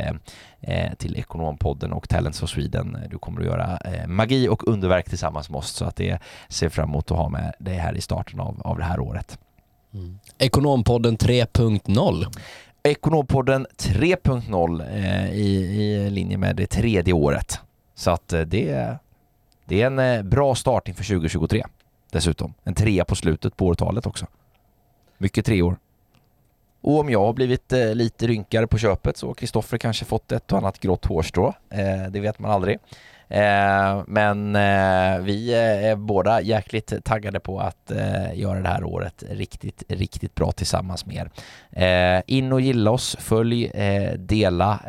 till 0.98 1.16
Ekonompodden 1.16 1.92
och 1.92 2.08
Talents 2.08 2.42
of 2.42 2.50
Sweden. 2.50 2.98
Du 3.10 3.18
kommer 3.18 3.40
att 3.40 3.46
göra 3.46 3.78
magi 4.06 4.48
och 4.48 4.68
underverk 4.68 5.08
tillsammans 5.08 5.50
med 5.50 5.58
oss 5.58 5.70
så 5.70 5.84
att 5.84 5.96
det 5.96 6.18
ser 6.48 6.68
fram 6.68 6.88
emot 6.88 7.10
att 7.10 7.16
ha 7.16 7.28
med 7.28 7.52
dig 7.58 7.76
här 7.76 7.96
i 7.96 8.00
starten 8.00 8.40
av, 8.40 8.60
av 8.64 8.78
det 8.78 8.84
här 8.84 9.00
året. 9.00 9.38
Mm. 9.94 10.18
Ekonompodden 10.38 11.18
3.0 11.18 12.26
Ekonompodden 12.82 13.66
3.0 13.78 15.32
i, 15.32 15.46
i 15.82 16.10
linje 16.10 16.36
med 16.38 16.56
det 16.56 16.66
tredje 16.66 17.14
året. 17.14 17.60
Så 17.94 18.10
att 18.10 18.34
det 18.46 18.98
det 19.70 19.82
är 19.82 19.86
en 19.86 19.98
eh, 19.98 20.22
bra 20.22 20.54
start 20.54 20.88
inför 20.88 21.04
2023 21.04 21.64
dessutom. 22.10 22.54
En 22.64 22.74
trea 22.74 23.04
på 23.04 23.14
slutet 23.14 23.56
på 23.56 23.66
årtalet 23.66 24.06
också. 24.06 24.26
Mycket 25.18 25.46
treor. 25.46 25.76
Och 26.80 27.00
om 27.00 27.10
jag 27.10 27.20
har 27.20 27.32
blivit 27.32 27.72
eh, 27.72 27.94
lite 27.94 28.26
rynkare 28.26 28.66
på 28.66 28.78
köpet 28.78 29.16
så 29.16 29.26
har 29.26 29.34
Kristoffer 29.34 29.78
kanske 29.78 30.04
fått 30.04 30.32
ett 30.32 30.52
och 30.52 30.58
annat 30.58 30.80
grått 30.80 31.04
hårstrå. 31.04 31.54
Eh, 31.70 32.10
det 32.10 32.20
vet 32.20 32.38
man 32.38 32.50
aldrig. 32.50 32.78
Eh, 33.30 34.02
men 34.06 34.56
eh, 34.56 35.18
vi 35.20 35.52
eh, 35.52 35.90
är 35.90 35.96
båda 35.96 36.40
jäkligt 36.40 37.04
taggade 37.04 37.40
på 37.40 37.60
att 37.60 37.90
eh, 37.90 38.38
göra 38.38 38.60
det 38.60 38.68
här 38.68 38.84
året 38.84 39.24
riktigt, 39.30 39.82
riktigt 39.88 40.34
bra 40.34 40.52
tillsammans 40.52 41.06
med 41.06 41.16
er. 41.16 41.30
Eh, 42.16 42.22
in 42.26 42.52
och 42.52 42.60
gilla 42.60 42.90
oss, 42.90 43.16
följ, 43.20 43.66
eh, 43.66 44.12
dela. 44.12 44.80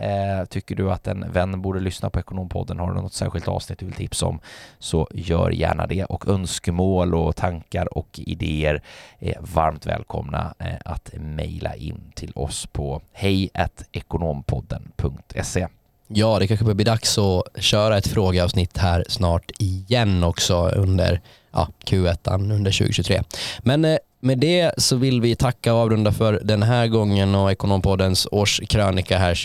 tycker 0.49 0.75
du 0.75 0.91
att 0.91 1.07
en 1.07 1.31
vän 1.31 1.61
borde 1.61 1.79
lyssna 1.79 2.09
på 2.09 2.19
Ekonompodden, 2.19 2.79
har 2.79 2.87
du 2.87 2.93
något 3.01 3.13
särskilt 3.13 3.47
avsnitt 3.47 3.79
du 3.79 3.85
vill 3.85 3.95
tipsa 3.95 4.25
om 4.25 4.39
så 4.79 5.07
gör 5.11 5.49
gärna 5.49 5.87
det 5.87 6.05
och 6.05 6.27
önskemål 6.27 7.15
och 7.15 7.35
tankar 7.35 7.97
och 7.97 8.19
idéer 8.19 8.81
är 9.19 9.37
varmt 9.39 9.85
välkomna 9.85 10.53
att 10.85 11.13
mejla 11.17 11.75
in 11.75 12.11
till 12.15 12.31
oss 12.35 12.65
på 12.65 13.01
hej.ekonompodden.se. 13.11 15.67
Ja, 16.13 16.39
det 16.39 16.47
kanske 16.47 16.63
börjar 16.63 16.75
bli 16.75 16.85
dags 16.85 17.17
att 17.17 17.43
köra 17.63 17.97
ett 17.97 18.07
frågeavsnitt 18.07 18.77
här 18.77 19.05
snart 19.07 19.51
igen 19.57 20.23
också 20.23 20.69
under 20.69 21.21
ja, 21.51 21.67
Q1 21.85 22.33
under 22.33 22.71
2023. 22.71 23.23
Men 23.59 23.85
eh, 23.85 23.97
med 24.19 24.37
det 24.37 24.71
så 24.77 24.95
vill 24.95 25.21
vi 25.21 25.35
tacka 25.35 25.73
och 25.73 25.79
avrunda 25.79 26.11
för 26.11 26.41
den 26.43 26.63
här 26.63 26.87
gången 26.87 27.35
och 27.35 27.51
Ekonompoddens 27.51 28.27
årskrönika 28.31 29.17
här 29.17 29.43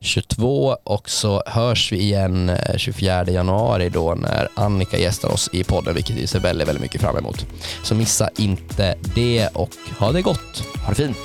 2022 0.00 0.76
och 0.84 1.10
så 1.10 1.42
hörs 1.46 1.92
vi 1.92 1.98
igen 1.98 2.50
24 2.76 3.20
eh, 3.20 3.34
januari 3.34 3.88
då 3.88 4.14
när 4.14 4.48
Annika 4.54 4.98
gästar 4.98 5.28
oss 5.28 5.50
i 5.52 5.64
podden 5.64 5.94
vilket 5.94 6.16
vi 6.16 6.26
ser 6.26 6.40
väldigt, 6.40 6.68
väldigt 6.68 6.82
mycket 6.82 7.00
fram 7.00 7.16
emot. 7.16 7.46
Så 7.82 7.94
missa 7.94 8.30
inte 8.36 8.94
det 9.14 9.48
och 9.54 9.70
ha 9.98 10.12
det 10.12 10.22
gott. 10.22 10.62
Ha 10.84 10.88
det 10.88 10.94
fint. 10.94 11.18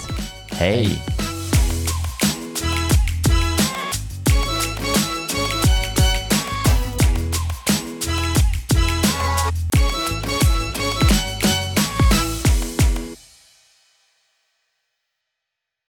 Hej. 0.51 0.89